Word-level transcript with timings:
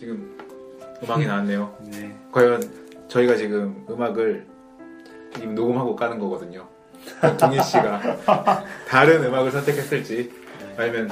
지금 0.00 0.34
음악이 1.02 1.26
나왔네요. 1.26 1.76
네. 1.92 2.16
과연 2.32 2.62
저희가 3.08 3.36
지금 3.36 3.84
음악을 3.90 4.46
지금 5.34 5.54
녹음하고 5.54 5.94
까는 5.94 6.18
거거든요. 6.18 6.66
동희 7.38 7.62
씨가 7.62 8.00
다른 8.88 9.22
음악을 9.22 9.50
선택했을지 9.50 10.32
아니면 10.78 11.10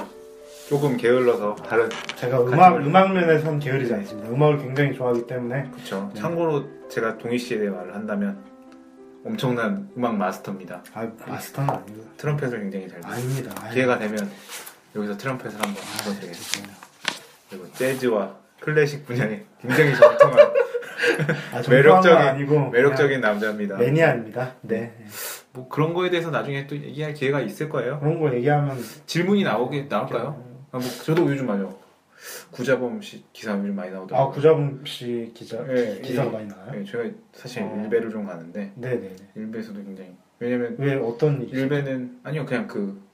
조금 0.71 0.97
게을러서 0.97 1.57
다른 1.57 1.91
제가 2.17 2.41
음악 2.41 2.77
음악 2.79 3.13
면에선 3.13 3.59
게으르지 3.59 3.93
않습니다. 3.93 4.31
음악을 4.31 4.59
굉장히 4.59 4.95
좋아하기 4.95 5.27
때문에 5.27 5.71
그렇죠. 5.71 6.11
네. 6.15 6.21
참고로 6.21 6.89
제가 6.89 7.19
동희 7.19 7.37
씨에 7.37 7.59
대해 7.59 7.69
말을 7.69 7.95
한다면 7.95 8.43
엄청난 9.23 9.91
음악 9.99 10.17
마스터입니다. 10.17 10.83
아 10.95 11.07
마스터는 11.27 11.69
아닙니다. 11.75 12.11
트럼펫을 12.17 12.59
굉장히 12.61 12.89
잘. 12.89 13.01
아닙니다. 13.05 13.51
아닙니다. 13.51 13.69
기회가 13.71 13.99
되면 13.99 14.31
여기서 14.97 15.19
트럼펫을 15.19 15.57
한번 15.61 15.73
아, 15.75 16.03
불러드리겠습니다. 16.05 16.33
죄송해요. 16.33 16.77
그리고 17.51 17.73
재즈와 17.75 18.48
클래식 18.61 19.07
분야에 19.07 19.45
굉장히 19.61 19.95
정통한 19.95 20.39
아, 21.53 21.63
매력적인 21.69 22.19
건 22.19 22.29
아니고 22.29 22.71
매력적인 22.71 23.21
남자입니다. 23.21 23.77
매니아입니다. 23.77 24.57
네. 24.63 24.93
뭐 25.53 25.69
그런 25.69 25.95
거에 25.95 26.11
대해서 26.11 26.31
나중에 26.31 26.67
또 26.67 26.77
얘기할 26.77 27.15
기회가 27.15 27.41
있을 27.41 27.69
거예요. 27.69 27.99
그런 28.01 28.19
거 28.21 28.35
얘기하면 28.35 28.79
질문이 29.07 29.45
나오게 29.45 29.87
나올까요? 29.89 30.45
아, 30.73 30.79
뭐 30.79 30.81
저도 31.05 31.23
요즘 31.31 31.47
많이 31.47 31.67
구자범 32.51 33.01
씨 33.01 33.25
기사 33.33 33.53
요즘 33.53 33.75
많이 33.75 33.91
아 33.91 33.95
나오더라고요. 33.95 34.33
구자봉 34.35 34.85
씨 34.85 35.31
기자 35.35 35.65
예, 35.69 36.01
기사가 36.03 36.29
예. 36.29 36.33
많이 36.33 36.47
나와요. 36.49 36.73
네, 36.73 36.85
제가 36.85 37.05
사실 37.33 37.63
어. 37.63 37.81
일베를 37.85 38.11
좀 38.11 38.27
가는데 38.27 38.73
네네네. 38.75 39.17
일베에서도 39.37 39.83
굉장히 39.85 40.15
왜냐면 40.41 40.77
왜 40.79 40.95
어떤 40.97 41.43
일? 41.43 41.55
일베는 41.55 42.21
아니요 42.25 42.45
그냥 42.45 42.67
그 42.67 43.09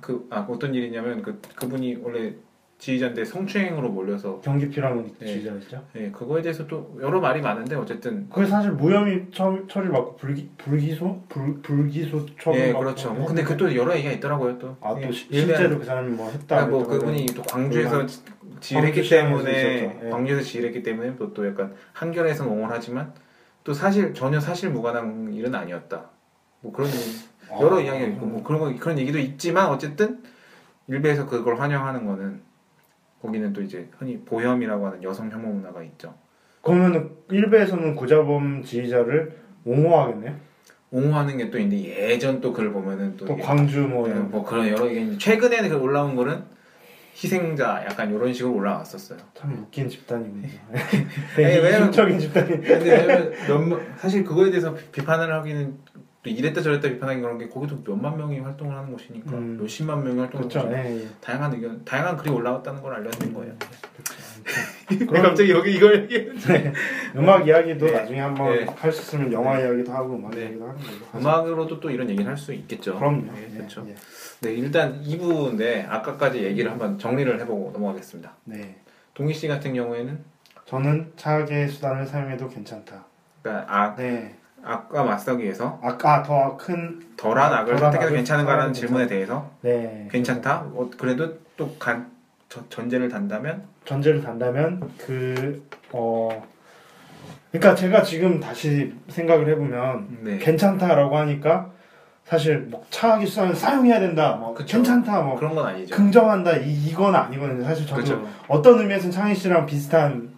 그 0.00 0.26
아 0.30 0.46
어떤 0.48 0.74
일이냐면 0.74 1.22
그 1.22 1.40
그분이 1.54 2.00
원래 2.02 2.34
지휘자인데 2.82 3.24
성추행으로 3.24 3.90
몰려서 3.90 4.40
경기 4.42 4.68
필요한 4.68 5.08
네. 5.20 5.26
주의자였죠. 5.26 5.84
예 5.94 6.10
그거에 6.10 6.42
대해서 6.42 6.66
또 6.66 6.98
여러 7.00 7.20
말이 7.20 7.40
많은데 7.40 7.76
어쨌든 7.76 8.28
그게 8.28 8.44
사실 8.44 8.72
무혐의 8.72 9.28
처, 9.32 9.56
처리 9.68 9.88
받고 9.88 10.16
불기 10.16 10.50
불기소 10.58 11.22
불 11.28 11.62
불기소 11.62 12.26
처리 12.40 12.58
예 12.58 12.66
받고 12.72 12.80
그렇죠. 12.80 13.14
뭐 13.14 13.26
근데 13.26 13.44
그 13.44 13.56
또 13.56 13.72
여러 13.76 13.94
얘기가 13.94 14.10
있더라고요 14.14 14.58
또. 14.58 14.76
아또 14.80 15.00
예, 15.00 15.12
실제로 15.12 15.78
그 15.78 15.84
사람이 15.84 16.10
뭐 16.10 16.28
했다. 16.30 16.66
그러니까 16.66 16.76
뭐 16.76 16.84
그분이 16.88 17.26
또 17.26 17.42
광주에서 17.42 17.98
광주 17.98 18.20
지휘했기 18.58 19.08
때문에. 19.08 20.00
예. 20.02 20.10
광주에서 20.10 20.42
지휘했기 20.42 20.82
때문에 20.82 21.14
또, 21.16 21.32
또 21.32 21.46
약간 21.46 21.72
한결에서 21.92 22.48
옹호하지만 22.48 23.12
또 23.62 23.72
사실 23.74 24.12
전혀 24.12 24.40
사실 24.40 24.70
무관한 24.70 25.32
일은 25.32 25.54
아니었다. 25.54 26.10
뭐 26.60 26.72
그런 26.72 26.90
여러 27.60 27.76
아. 27.76 27.80
이야기가 27.80 28.06
있고 28.08 28.26
뭐 28.26 28.42
그런 28.42 28.60
거 28.60 28.74
그런 28.80 28.98
얘기도 28.98 29.20
있지만 29.20 29.68
어쨌든 29.68 30.20
일베에서 30.88 31.26
그걸 31.26 31.60
환영하는 31.60 32.06
거는 32.06 32.50
거기는 33.22 33.52
또 33.52 33.62
이제 33.62 33.88
흔히 33.98 34.18
보혐이라고 34.18 34.86
하는 34.86 35.02
여성 35.02 35.30
혐오 35.30 35.48
문화가 35.48 35.82
있죠. 35.84 36.14
그러면은 36.60 37.10
일베에서는 37.30 37.94
구자범 37.94 38.62
지휘자를 38.64 39.36
옹호하겠네요. 39.64 40.36
옹호하는 40.90 41.38
게 41.38 41.50
또 41.50 41.58
있는데 41.58 42.10
예전 42.10 42.40
또 42.40 42.52
글을 42.52 42.72
보면은 42.72 43.16
또, 43.16 43.24
또 43.24 43.36
광주 43.38 43.80
뭐 43.80 44.06
네, 44.06 44.12
이런 44.12 44.30
뭐 44.30 44.44
그런 44.44 44.68
여러 44.68 44.84
게 44.86 44.94
있는데 45.00 45.18
최근에 45.18 45.68
그 45.68 45.76
올라온 45.76 46.14
거는 46.16 46.42
희생자 47.14 47.84
약간 47.88 48.12
이런 48.14 48.32
식으로 48.32 48.54
올라왔었어요. 48.54 49.18
참 49.34 49.52
웃긴 49.62 49.88
집단이군요. 49.88 50.48
아니, 50.72 51.06
되게 51.36 51.68
이중적인 51.68 52.18
집단이. 52.18 52.48
근데 52.60 53.32
사실 53.96 54.24
그거에 54.24 54.50
대해서 54.50 54.74
비판을 54.92 55.32
하기는 55.32 55.78
또 56.22 56.30
이랬다 56.30 56.62
저랬다 56.62 56.88
비판하기 56.88 57.20
그런 57.20 57.36
게 57.36 57.48
거기도 57.48 57.82
몇만 57.84 58.16
명이 58.16 58.38
활동을 58.38 58.76
하는 58.76 58.92
곳이니까 58.92 59.32
음. 59.32 59.58
몇십만 59.60 60.04
명이 60.04 60.20
활동을 60.20 60.48
그렇죠. 60.48 60.60
하고 60.68 60.76
예, 60.76 61.02
예. 61.02 61.08
다양한 61.20 61.52
의견, 61.52 61.84
다양한 61.84 62.16
글이 62.16 62.30
올라왔다는 62.30 62.80
걸 62.80 62.94
알려드린 62.94 63.34
거예요. 63.34 63.52
그렇죠. 63.58 65.12
왜 65.12 65.20
갑자기 65.22 65.50
여기 65.50 65.74
이걸 65.74 66.02
얘기해? 66.04 66.72
음악 67.16 67.46
이야기도 67.46 67.86
네. 67.86 67.92
나중에 67.92 68.20
한번 68.20 68.54
네. 68.56 68.64
할수 68.64 69.02
있으면 69.02 69.32
영화 69.32 69.58
이야기도 69.58 69.92
하고 69.92 70.14
음악 70.14 70.30
네. 70.30 70.42
이야기도 70.42 70.64
하는 70.64 70.76
거죠. 70.80 71.18
음악으로도 71.18 71.80
또 71.80 71.90
이런 71.90 72.08
얘기를 72.08 72.28
할 72.30 72.36
수 72.36 72.52
있겠죠. 72.54 72.96
그럼요. 72.98 73.32
네, 73.32 73.48
예, 73.52 73.56
그렇죠. 73.56 73.84
예. 73.88 73.94
네, 74.42 74.54
일단 74.54 75.02
2부인데 75.02 75.88
아까까지 75.88 76.44
얘기를 76.44 76.70
한번 76.70 76.98
정리를 76.98 77.40
해보고 77.40 77.70
넘어가겠습니다. 77.72 78.32
네. 78.44 78.76
동희 79.14 79.34
씨 79.34 79.48
같은 79.48 79.74
경우에는 79.74 80.20
저는 80.66 81.12
차악의 81.16 81.68
수단을 81.68 82.06
사용해도 82.06 82.48
괜찮다. 82.48 83.04
그러니까 83.42 83.66
악, 83.68 83.96
네. 83.96 84.36
악과 84.64 85.02
맞서기 85.04 85.42
위해서 85.44 85.78
아까 85.82 86.22
더큰 86.22 87.00
덜한 87.16 87.52
악을 87.52 87.74
덜한 87.74 87.78
선택해도 87.80 88.06
악을 88.06 88.16
괜찮은가라는 88.16 88.72
질문에 88.72 89.06
대해서 89.06 89.50
네. 89.62 90.08
괜찮다. 90.10 90.66
어, 90.74 90.88
그래도 90.98 91.34
또 91.56 91.74
간, 91.78 92.10
저- 92.48 92.68
전제를 92.68 93.08
단다면 93.08 93.64
전제를 93.84 94.22
단다면 94.22 94.90
그 94.98 95.66
어. 95.92 96.46
그러니까 97.50 97.74
제가 97.74 98.02
지금 98.02 98.40
다시 98.40 98.94
생각을 99.08 99.46
해보면 99.50 100.18
네. 100.22 100.38
괜찮다라고 100.38 101.18
하니까 101.18 101.70
사실 102.24 102.58
뭐 102.70 102.82
차악의 102.88 103.26
수단을 103.26 103.54
사용해야 103.54 104.00
된다, 104.00 104.36
뭐 104.40 104.54
그쵸. 104.54 104.76
괜찮다, 104.78 105.20
뭐 105.20 105.36
그런 105.36 105.54
건 105.54 105.66
아니죠. 105.66 105.94
긍정한다 105.94 106.56
이 106.58 106.72
이건 106.72 107.14
아니거든요. 107.14 107.62
사실 107.64 107.86
저도 107.86 108.02
그렇죠. 108.02 108.28
어떤 108.48 108.78
의미에서는 108.78 109.10
창희 109.10 109.34
씨랑 109.34 109.66
비슷한 109.66 110.30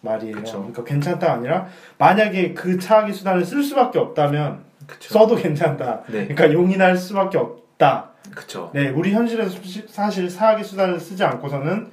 말이에요. 0.00 0.34
그쵸. 0.36 0.58
그러니까 0.58 0.84
괜찮다 0.84 1.32
아니라 1.32 1.66
만약에 1.98 2.54
그 2.54 2.78
차악의 2.78 3.12
수단을 3.12 3.44
쓸 3.44 3.62
수밖에 3.62 3.98
없다면 3.98 4.60
그렇죠. 4.86 5.12
써도 5.12 5.34
괜찮다. 5.34 6.02
네. 6.06 6.26
그러니까 6.28 6.52
용인할 6.52 6.96
수밖에 6.96 7.38
없다. 7.38 8.10
그렇죠. 8.34 8.70
네, 8.74 8.88
우리 8.90 9.12
현실에서 9.12 9.50
시- 9.62 9.86
사실 9.88 10.30
사악의 10.30 10.64
수단을 10.64 11.00
쓰지 11.00 11.24
않고서는 11.24 11.90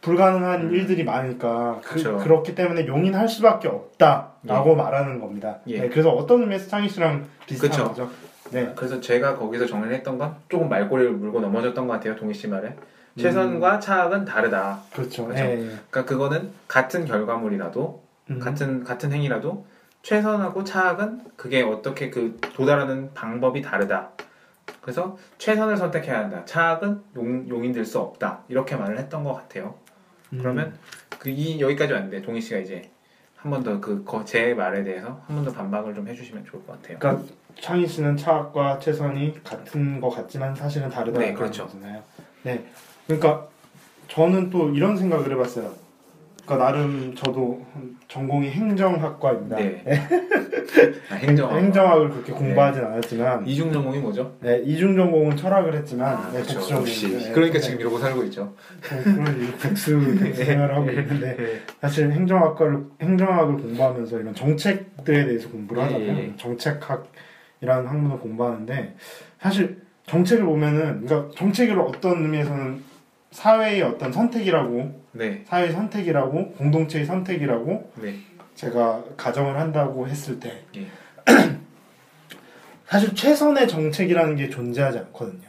불가능한 0.00 0.62
음. 0.62 0.74
일들이 0.74 1.04
많으니까 1.04 1.80
그, 1.84 1.94
그쵸. 1.94 2.18
그 2.18 2.28
렇기 2.28 2.54
때문에 2.54 2.86
용인할 2.86 3.28
수밖에 3.28 3.68
없다라고 3.68 4.74
말하는 4.74 5.20
겁니다. 5.20 5.58
예. 5.68 5.82
네, 5.82 5.88
그래서 5.88 6.10
어떤 6.10 6.40
의미에서 6.42 6.68
창희 6.68 6.88
씨랑 6.88 7.26
비슷한 7.46 7.70
그쵸. 7.70 7.84
거죠. 7.88 8.10
네, 8.50 8.72
그래서 8.74 9.00
제가 9.00 9.36
거기서 9.36 9.66
정리를 9.66 9.94
했던 9.94 10.18
건 10.18 10.34
조금 10.48 10.68
말꼬리를 10.68 11.12
물고 11.12 11.40
넘어졌던 11.40 11.86
것 11.86 11.94
같아요. 11.94 12.16
동희 12.16 12.34
씨 12.34 12.48
말에. 12.48 12.74
최선과 13.18 13.80
차악은 13.80 14.24
다르다. 14.24 14.80
그렇죠. 14.92 15.26
그쵸. 15.26 15.38
예, 15.38 15.50
예. 15.52 15.56
그러니까 15.90 16.04
그거는 16.04 16.50
같은 16.68 17.04
결과물이라도 17.04 18.02
음. 18.30 18.38
같은 18.38 18.84
같은 18.84 19.12
행위라도 19.12 19.66
최선하고 20.02 20.64
차악은 20.64 21.20
그게 21.36 21.62
어떻게 21.62 22.10
그 22.10 22.38
도달하는 22.54 23.12
방법이 23.14 23.62
다르다. 23.62 24.10
그래서 24.80 25.16
최선을 25.38 25.76
선택해야 25.76 26.18
한다. 26.20 26.44
차악은 26.44 27.02
용, 27.16 27.48
용인될 27.48 27.84
수 27.84 27.98
없다. 27.98 28.40
이렇게 28.48 28.76
말을 28.76 28.98
했던 28.98 29.22
것 29.24 29.34
같아요. 29.34 29.74
음. 30.32 30.38
그러면 30.38 30.74
그 31.18 31.28
이 31.30 31.60
여기까지 31.60 31.92
왔는데 31.92 32.22
동희 32.22 32.40
씨가 32.40 32.58
이제 32.60 32.90
한 33.36 33.50
번 33.52 33.62
더 33.62 33.80
그 33.80 34.24
제 34.24 34.54
말에 34.54 34.82
대해서 34.82 35.20
한 35.26 35.36
번 35.36 35.44
더 35.44 35.52
반박을 35.52 35.94
좀 35.94 36.08
해주시면 36.08 36.44
좋을 36.44 36.64
것 36.66 36.80
같아요. 36.80 36.98
그러니까 36.98 37.24
창희 37.60 37.86
씨는 37.86 38.16
차악과 38.16 38.78
최선이 38.78 39.44
같은 39.44 40.00
것 40.00 40.10
같지만 40.10 40.54
사실은 40.54 40.88
다르다. 40.88 41.20
네, 41.20 41.32
그렇죠. 41.32 41.66
거잖아요. 41.66 42.02
네, 42.44 42.64
그러니까 43.18 43.48
저는 44.08 44.50
또 44.50 44.70
이런 44.70 44.96
생각을 44.96 45.30
해봤어요. 45.32 45.72
그러니까 46.44 46.66
나름 46.66 47.14
저도 47.14 47.64
전공이 48.08 48.50
행정학과입니다. 48.50 49.56
네. 49.56 49.84
아, 51.10 51.14
행정. 51.14 51.56
행정학을 51.56 52.10
그렇게 52.10 52.32
공부하진 52.32 52.84
않았지만 52.84 53.46
이중 53.46 53.72
전공이 53.72 53.98
뭐죠? 53.98 54.34
네, 54.40 54.60
이중 54.64 54.96
전공을 54.96 55.36
철학을 55.36 55.74
했지만 55.74 56.16
아, 56.16 56.30
네, 56.32 56.42
그렇죠. 56.42 56.74
역시. 56.76 57.08
네, 57.16 57.32
그러니까 57.32 57.58
네, 57.58 57.60
지금 57.60 57.80
이러고 57.80 57.98
살고 57.98 58.24
있죠. 58.24 58.54
네, 58.90 59.02
그런 59.02 59.40
일, 59.40 59.52
복수 59.52 60.00
생활을 60.34 60.74
하고 60.74 60.90
있는데 60.90 61.36
네. 61.36 61.60
사실 61.80 62.10
행정학과를 62.10 62.84
행정학을 63.00 63.56
공부하면서 63.58 64.18
이런 64.18 64.34
정책들에 64.34 65.26
대해서 65.26 65.48
공부를 65.48 65.82
예, 65.82 65.86
하잖아요. 65.86 66.18
예. 66.18 66.32
정책학이라는 66.36 67.86
학문을 67.86 68.18
공부하는데 68.18 68.96
사실 69.40 69.80
정책을 70.06 70.44
보면은 70.44 71.06
그러니까 71.06 71.30
정책을 71.36 71.78
어떤 71.78 72.22
의미에서는 72.24 72.91
사회의 73.42 73.82
어떤 73.82 74.12
선택이라고 74.12 75.02
네. 75.12 75.42
사회의 75.46 75.72
선택이라고 75.72 76.52
공동체의 76.52 77.06
선택이라고 77.06 77.92
네. 77.96 78.14
제가 78.54 79.02
가정을 79.16 79.58
한다고 79.58 80.06
했을 80.06 80.38
때 80.38 80.62
예. 80.76 80.86
사실 82.86 83.14
최선의 83.14 83.66
정책이라는 83.68 84.36
게 84.36 84.50
존재하지 84.50 84.98
않거든요. 84.98 85.48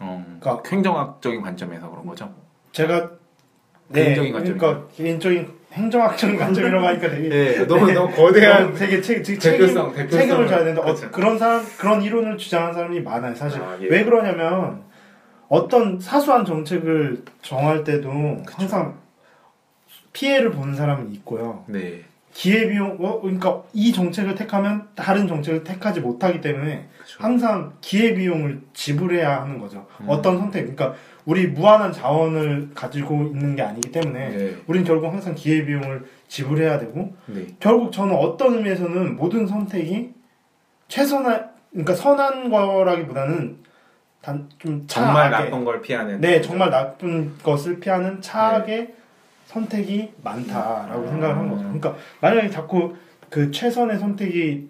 어, 0.00 0.24
그러니까- 0.40 0.62
행정학적인 0.70 1.42
관점에서 1.42 1.90
그런 1.90 2.06
거죠. 2.06 2.32
제가 2.72 3.10
네. 3.88 4.14
그러니까 4.14 4.86
개인적인 4.96 5.58
행정학적인 5.72 6.36
관점이라고 6.38 6.86
하니까 6.86 7.10
되게 7.10 7.28
네, 7.58 7.66
너무 7.66 7.90
너무 7.92 8.14
거대한 8.14 8.64
너무 8.66 8.78
되게 8.78 9.00
책, 9.00 9.24
책, 9.24 9.38
대표성, 9.40 9.92
책임, 9.94 10.08
대표성을- 10.10 10.48
져야 10.48 10.58
되는데 10.60 10.80
어, 10.80 10.84
그렇죠. 10.84 11.10
그런 11.10 11.38
사람 11.38 11.64
그런 11.78 12.00
이론을 12.02 12.38
주장하는 12.38 12.74
사람이 12.74 13.00
많아요. 13.00 13.34
사실 13.34 13.60
아, 13.60 13.76
예. 13.80 13.86
왜 13.86 14.04
그러냐면 14.04 14.84
어떤 15.48 15.98
사소한 15.98 16.44
정책을 16.44 17.24
정할 17.42 17.84
때도 17.84 18.10
항상 18.46 18.98
피해를 20.12 20.50
보는 20.50 20.74
사람은 20.74 21.12
있고요. 21.12 21.64
네, 21.66 22.02
기회비용 22.32 22.98
어, 23.00 23.20
그러니까 23.20 23.62
이 23.72 23.92
정책을 23.92 24.34
택하면 24.34 24.88
다른 24.94 25.26
정책을 25.26 25.64
택하지 25.64 26.00
못하기 26.00 26.40
때문에 26.40 26.88
그렇죠. 26.96 27.22
항상 27.22 27.72
기회비용을 27.80 28.62
지불해야 28.74 29.42
하는 29.42 29.58
거죠. 29.58 29.86
음. 30.00 30.06
어떤 30.08 30.38
선택 30.38 30.60
그러니까 30.60 30.94
우리 31.24 31.46
무한한 31.46 31.92
자원을 31.92 32.70
가지고 32.74 33.24
있는 33.24 33.56
게 33.56 33.62
아니기 33.62 33.90
때문에 33.90 34.28
네, 34.30 34.56
우린 34.66 34.84
결국 34.84 35.08
항상 35.08 35.34
기회비용을 35.34 36.04
지불해야 36.28 36.78
되고 36.78 37.14
네, 37.26 37.46
결국 37.58 37.92
저는 37.92 38.14
어떤 38.14 38.54
의미에서는 38.54 39.16
모든 39.16 39.46
선택이 39.46 40.12
최선한 40.88 41.50
그러니까 41.70 41.94
선한 41.94 42.50
거라기보다는 42.50 43.58
단 44.22 44.48
좀 44.58 44.84
정말 44.86 45.30
차하게 45.30 45.44
나쁜 45.50 45.64
걸 45.64 45.80
피하는. 45.80 46.20
네 46.20 46.40
정말 46.40 46.70
나쁜 46.70 47.36
것을 47.42 47.80
피하는 47.80 48.20
차하게 48.20 48.94
선택이 49.46 50.12
많다라고 50.22 51.02
음. 51.02 51.08
생각을 51.08 51.36
한 51.36 51.48
거죠. 51.48 51.62
그러니까 51.62 51.94
만약에 52.20 52.50
자꾸 52.50 52.96
그 53.30 53.50
최선의 53.50 53.98
선택이 53.98 54.68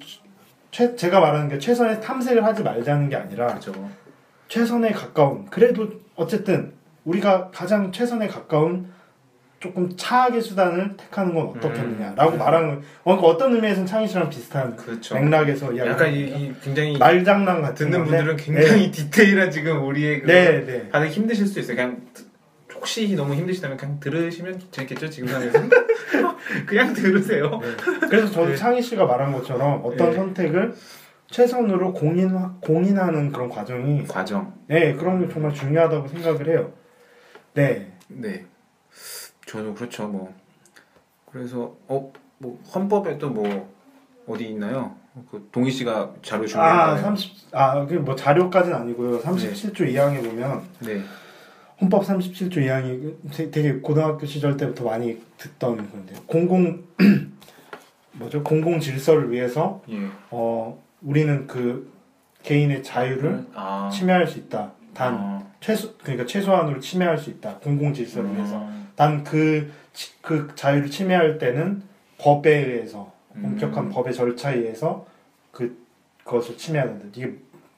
최, 0.71 0.95
제가 0.95 1.21
말하는 1.21 1.49
게 1.49 1.59
최선의 1.59 2.01
탐색을 2.01 2.45
하지 2.45 2.63
말자는 2.63 3.09
게 3.09 3.17
아니라 3.17 3.47
그렇죠. 3.49 3.73
최선에 4.49 4.93
가까운 4.93 5.47
그래도 5.47 5.89
어쨌든 6.17 6.73
우리가 7.05 7.51
가장 7.53 7.91
최선에 7.91 8.29
가까운 8.29 8.93
조금 9.61 9.97
차악의 9.97 10.41
수단을 10.41 10.97
택하는 10.97 11.35
건 11.35 11.49
어떻겠느냐라고 11.49 12.33
음. 12.33 12.39
말하는 12.39 12.69
거. 12.69 12.77
어, 12.77 13.17
그러니까 13.17 13.27
어떤 13.27 13.55
의미에서는 13.55 13.87
창희 13.87 14.07
씨랑 14.07 14.31
비슷한 14.31 14.77
그렇죠. 14.77 15.17
맥락에서. 15.17 15.77
약간 15.77 16.13
이, 16.15 16.21
이 16.21 16.55
굉장히 16.63 16.97
말장난 16.97 17.61
같은 17.63 17.91
듣는 17.91 18.05
건데. 18.05 18.19
분들은 18.19 18.37
굉장히 18.37 18.91
디테일한 18.93 19.51
지금 19.51 19.85
우리의 19.85 20.21
그 20.23 20.27
네, 20.27 20.65
네. 20.65 20.89
다들 20.91 21.09
힘드실 21.09 21.47
수 21.47 21.59
있어요. 21.59 21.75
그냥 21.77 22.01
혹시 22.75 23.13
너무 23.17 23.35
힘드시다면 23.35 23.77
그냥 23.77 23.99
들으시면 23.99 24.61
재밌겠죠 24.71 25.11
지금 25.11 25.29
상황에서 25.29 25.59
그냥 26.65 26.93
들으세요. 26.93 27.59
네. 27.61 28.09
그래서 28.09 28.31
저는 28.31 28.51
네. 28.53 28.57
창희 28.57 28.81
씨가 28.81 29.07
말한 29.07 29.33
것처럼 29.33 29.81
어떤 29.85 30.11
네. 30.11 30.17
선택을 30.17 30.75
최선으로 31.31 31.93
공인 31.95 32.31
공인하는 32.61 33.33
그런 33.33 33.49
과정이 33.49 34.05
과정. 34.07 34.55
네 34.69 34.95
그런 34.95 35.21
게 35.27 35.33
정말 35.33 35.53
중요하다고 35.53 36.07
생각을 36.07 36.49
해요. 36.49 36.73
네. 37.55 37.91
네. 38.07 38.45
저도 39.49 39.75
그렇죠. 39.75 40.07
뭐 40.09 40.33
그래서 41.33 41.75
어 41.89 42.11
뭐 42.39 42.59
헌법에도 42.75 43.31
뭐 43.31 43.69
어디 44.27 44.49
있나요? 44.49 44.95
그 45.31 45.49
동희 45.51 45.71
씨가 45.71 46.15
자료 46.23 46.45
아. 46.55 46.97
30, 46.97 47.49
아, 47.53 47.81
그게 47.85 47.97
뭐 47.99 48.15
자료까지는 48.15 48.77
아니고요. 48.77 49.21
37조 49.21 49.81
2항에 49.93 50.25
보면 50.25 50.63
네. 50.81 51.03
헌법 51.81 52.05
37조 52.05 52.59
2항이 52.59 53.51
되게 53.51 53.75
고등학교 53.75 54.27
시절 54.27 54.57
때부터 54.57 54.85
많이 54.85 55.21
듣던 55.37 55.91
건데요. 55.91 56.19
공공 56.27 56.85
뭐죠? 58.13 58.43
공공 58.43 58.81
질서를 58.81 59.31
위해서 59.31 59.83
예. 59.89 60.09
어 60.31 60.81
우리는 61.03 61.47
그 61.47 61.91
개인의 62.43 62.83
자유를 62.83 63.47
아. 63.55 63.91
침해할 63.93 64.27
수 64.27 64.39
있다. 64.39 64.73
단 64.95 65.15
아. 65.15 65.43
최소 65.61 65.97
그러니까 65.99 66.27
최소한으로 66.27 66.81
침해할 66.81 67.19
수 67.19 67.31
있다. 67.31 67.57
공공 67.59 67.93
질서를 67.93 68.35
위해서. 68.35 68.69
음. 69.01 69.25
단그 69.25 69.71
그 70.21 70.49
자유를 70.55 70.91
침해할 70.91 71.39
때는 71.39 71.83
법에 72.19 72.51
의해서 72.51 73.13
음. 73.37 73.45
엄격한 73.45 73.91
법의 73.91 74.13
절차에 74.13 74.57
의해서 74.57 75.07
그 75.53 75.77
그것을 76.25 76.57
된다. 76.57 77.07
이게 77.15 77.33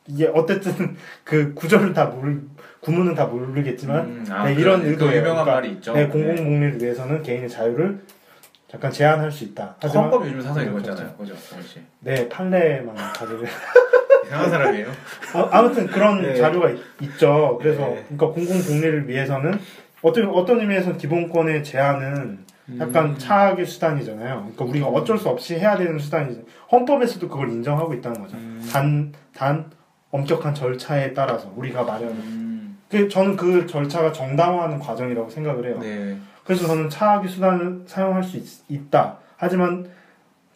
이게 0.07 0.31
어쨌든 0.35 0.97
그 1.25 1.55
구절은 1.55 1.93
다 1.93 2.07
모르 2.07 2.41
구문은 2.81 3.15
다 3.15 3.27
모르겠지만 3.27 4.01
음, 4.01 4.27
아, 4.31 4.47
네, 4.47 4.55
이런 4.55 4.83
그 4.83 4.89
의도예요. 4.89 5.21
유명한 5.21 5.45
그러니까 5.45 5.55
말이 5.55 5.71
있죠. 5.73 5.93
네, 5.93 6.07
공공복리를 6.07 6.83
위해서는 6.83 7.23
개인의 7.23 7.49
자유를 7.49 8.01
잠깐 8.69 8.91
제한할 8.91 9.31
수 9.31 9.45
있다. 9.45 9.77
네. 9.81 9.89
헌법 9.89 10.25
요즘 10.25 10.41
사서 10.41 10.63
읽었잖아요. 10.63 11.15
그죠? 11.17 11.35
동희 11.51 11.63
씨. 11.63 11.81
네 12.01 12.29
판례만 12.29 12.95
가지고 12.95 13.45
이상한 14.27 14.51
사람이에요. 14.51 14.89
아, 15.35 15.49
아무튼 15.51 15.87
그런 15.87 16.23
네. 16.23 16.35
자료가 16.35 16.71
있, 16.71 17.19
죠 17.19 17.59
그래서 17.61 17.81
네. 17.81 18.05
그러니까 18.09 18.29
공공복리를 18.29 19.09
위해서는 19.09 19.59
어떤 20.03 20.29
어떤 20.31 20.61
의미에서는 20.61 20.99
기본권의 20.99 21.65
제한은 21.65 22.45
약간 22.79 23.07
음. 23.07 23.19
차악의 23.19 23.67
수단이잖아요. 23.67 24.37
그러니까 24.41 24.65
우리가 24.65 24.87
어쩔 24.87 25.19
수 25.19 25.29
없이 25.29 25.57
해야 25.57 25.77
되는 25.77 25.99
수단이죠. 25.99 26.43
헌법에서도 26.71 27.29
그걸 27.29 27.51
인정하고 27.51 27.95
있다는 27.95 28.21
거죠. 28.21 28.37
음. 28.37 28.67
단, 28.71 29.13
단 29.35 29.71
엄격한 30.11 30.55
절차에 30.55 31.13
따라서 31.15 31.53
우리가 31.57 31.83
마련. 31.83 32.11
음. 32.11 32.79
그 32.89 33.09
저는 33.09 33.37
그 33.37 33.67
절차가 33.67 34.13
정당화하는 34.13 34.79
과정이라고 34.79 35.31
생각을 35.31 35.67
해요. 35.67 35.79
네. 35.81 36.17
그래서 36.45 36.67
저는 36.67 36.91
차악의 36.91 37.29
수단을 37.29 37.83
사용할 37.87 38.25
수 38.25 38.37
있, 38.69 38.91
다 38.91 39.19
하지만 39.37 39.89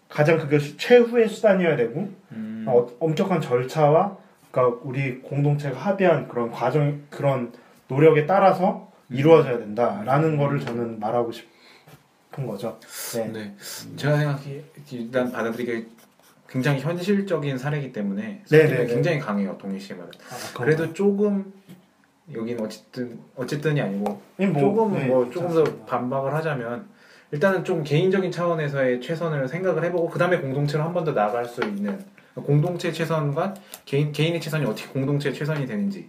가장 0.09 0.39
그것이 0.39 0.77
최후의 0.77 1.29
수단이어야 1.29 1.77
되고 1.77 2.11
음. 2.33 2.65
어, 2.69 2.87
엄격한 3.01 3.41
절차와 3.41 4.17
그러니까 4.51 4.81
우리 4.83 5.21
공동체가 5.21 5.79
합의한 5.79 6.29
그런 6.29 6.51
과정 6.51 7.03
그런 7.11 7.53
노력에 7.89 8.27
따라서 8.27 8.89
이루어져야 9.11 9.59
된다라는 9.59 10.37
거를 10.37 10.61
저는 10.61 10.99
말하고 11.01 11.33
싶은 11.33 12.47
거죠. 12.47 12.79
네. 13.15 13.29
네. 13.29 13.57
제가 13.97 14.17
생각해 14.19 14.63
일단 14.93 15.31
받아들이기 15.33 15.87
굉장히 16.49 16.81
현실적인 16.81 17.59
사례이기 17.59 17.93
때문에 17.93 18.43
네, 18.49 18.59
느낌이 18.63 18.79
네, 18.79 18.87
네. 18.87 18.95
굉장히 18.95 19.19
강해요. 19.19 19.57
동희 19.59 19.79
씨의 19.81 19.99
말은. 19.99 20.13
아, 20.31 20.59
그래도 20.59 20.93
조금 20.93 21.53
여기는 22.33 22.65
어쨌든 22.65 23.19
어쨌든이 23.37 23.81
아니고 23.81 24.21
뭐, 24.39 24.61
조금 24.61 24.93
네, 24.95 25.07
뭐 25.07 25.31
조금 25.31 25.53
더. 25.65 25.65
반박을 25.87 26.33
하자면 26.35 26.87
일단은 27.33 27.65
좀 27.65 27.83
개인적인 27.83 28.31
차원에서의 28.31 29.01
최선을 29.01 29.49
생각을 29.49 29.85
해보고 29.85 30.09
그 30.09 30.19
다음에 30.19 30.39
공동체로 30.39 30.85
한 30.85 30.93
번 30.93 31.05
더 31.05 31.13
나아갈 31.13 31.45
수 31.47 31.63
있는 31.65 31.99
공동체 32.35 32.93
최선과 32.93 33.55
개인 33.85 34.13
개인의 34.13 34.41
최선이 34.41 34.65
어떻게 34.65 34.89
공동체 34.89 35.33
최선이 35.33 35.67
되는지 35.67 36.09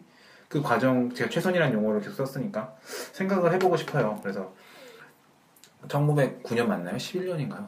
그 0.56 0.62
과정 0.62 1.14
제가 1.14 1.30
최선이라는 1.30 1.74
용어를 1.74 2.00
계속 2.00 2.16
썼으니까 2.16 2.78
생각을 3.12 3.52
해보고 3.56 3.76
싶어요. 3.76 4.18
그래서 4.24 4.54
1909년 5.90 6.68
맞나요? 6.68 6.96
11년인가요? 6.96 7.68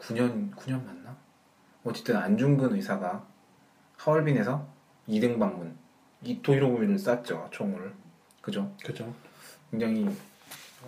9년 0.00 0.52
9년 0.56 0.84
맞나? 0.84 1.16
어쨌든 1.84 2.16
안중근 2.16 2.74
의사가 2.74 3.24
하얼빈에서 3.96 4.66
2등 5.08 5.38
방문 5.38 5.76
이토 6.24 6.54
히로부미를 6.54 6.98
쐈죠 6.98 7.46
총을 7.52 7.92
그죠? 8.40 8.74
그죠. 8.84 9.14
굉장히 9.70 10.10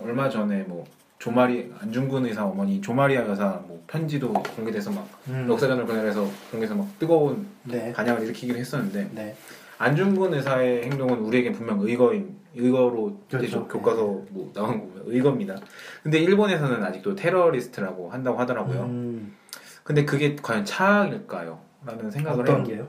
얼마 0.01 0.27
전에 0.29 0.63
뭐 0.63 0.85
조마리 1.19 1.73
안중근 1.79 2.25
의사 2.25 2.45
어머니 2.45 2.81
조마리아 2.81 3.25
여사 3.29 3.61
뭐 3.65 3.81
편지도 3.87 4.33
공개돼서 4.33 4.91
막 4.91 5.07
음, 5.29 5.47
역사전을 5.49 5.85
보내서 5.85 6.29
공개해서 6.51 6.75
막 6.75 6.99
뜨거운 6.99 7.47
네. 7.63 7.93
반향을 7.93 8.23
일으키기도 8.23 8.59
했었는데 8.59 9.09
네. 9.13 9.37
안중근 9.77 10.33
의사의 10.33 10.83
행동은 10.83 11.19
우리에게 11.19 11.51
분명 11.51 11.79
의거인 11.81 12.35
의거로 12.55 13.19
그렇죠. 13.29 13.67
교과서 13.67 14.01
뭐 14.29 14.51
나온 14.53 14.79
거고요 14.79 15.03
의거입니다. 15.05 15.55
근데 16.03 16.17
일본에서는 16.19 16.83
아직도 16.83 17.15
테러리스트라고 17.15 18.09
한다고 18.09 18.39
하더라고요. 18.39 18.81
음, 18.83 19.35
근데 19.83 20.05
그게 20.05 20.35
과연 20.35 20.65
차악일까요? 20.65 21.59
라는 21.85 22.09
생각을 22.09 22.41
어떤 22.41 22.57
해요. 22.57 22.63
게요? 22.65 22.87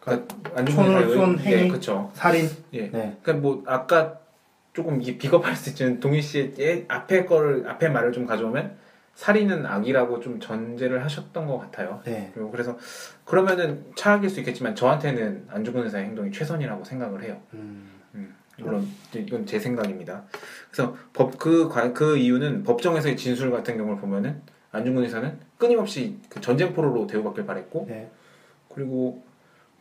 그러니까 0.00 0.34
총을 0.72 0.96
안중근 0.96 1.08
쏜 1.14 1.30
의사의? 1.38 1.64
예, 1.64 1.68
그렇죠. 1.68 2.10
살인. 2.14 2.48
예. 2.72 2.90
네. 2.90 3.16
그러니까 3.22 3.32
뭐 3.34 3.62
아까 3.66 4.18
조금 4.72 5.00
이게 5.02 5.18
비겁할 5.18 5.54
수 5.54 5.68
있지만 5.70 6.00
동희 6.00 6.22
씨의 6.22 6.54
예- 6.58 6.84
앞에 6.88 7.26
거를 7.26 7.68
앞에 7.68 7.88
말을 7.90 8.12
좀 8.12 8.24
가져오면 8.26 8.76
살인은 9.14 9.66
악이라고 9.66 10.20
좀 10.20 10.40
전제를 10.40 11.04
하셨던 11.04 11.46
것 11.46 11.58
같아요. 11.58 12.00
네. 12.04 12.30
그리고 12.34 12.50
그래서 12.50 12.78
그러면은 13.24 13.84
차악일 13.94 14.30
수 14.30 14.40
있겠지만 14.40 14.74
저한테는 14.74 15.46
안중근 15.48 15.84
의사의 15.84 16.06
행동이 16.06 16.32
최선이라고 16.32 16.84
생각을 16.84 17.22
해요. 17.22 17.40
음, 17.54 17.88
물론 18.58 18.86
이제 19.08 19.20
이건 19.20 19.46
제 19.46 19.58
생각입니다. 19.58 20.24
그래서 20.70 20.96
법그그 21.12 22.16
이유는 22.16 22.64
법정에서의 22.64 23.16
진술 23.16 23.50
같은 23.50 23.76
경우를 23.76 24.00
보면은 24.00 24.40
안중근 24.72 25.04
의사는 25.04 25.38
끊임없이 25.58 26.18
그 26.28 26.40
전쟁 26.40 26.72
포로로 26.74 27.06
대우받길 27.06 27.44
바랬고 27.44 27.86
네. 27.88 28.10
그리고 28.68 29.22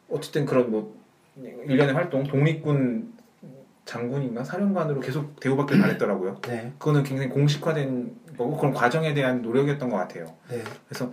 어쨌든 0.10 0.46
그런 0.46 0.70
뭐 0.70 1.00
일련의 1.38 1.94
활동 1.94 2.24
독립군 2.24 3.14
장군인가 3.96 4.44
사령관으로 4.46 5.02
계속 5.02 5.38
대우받길 5.42 5.82
바랬더라고요. 5.82 6.40
네. 6.48 6.72
그거는 6.80 7.04
굉장히 7.04 7.30
공식화된 7.30 8.16
거고 8.38 8.56
그런 8.56 8.74
과정에 8.74 9.14
대한 9.14 9.42
노력이었던 9.42 9.90
것 9.90 9.98
같아요. 9.98 10.34
네. 10.50 10.64
그래서 10.88 11.12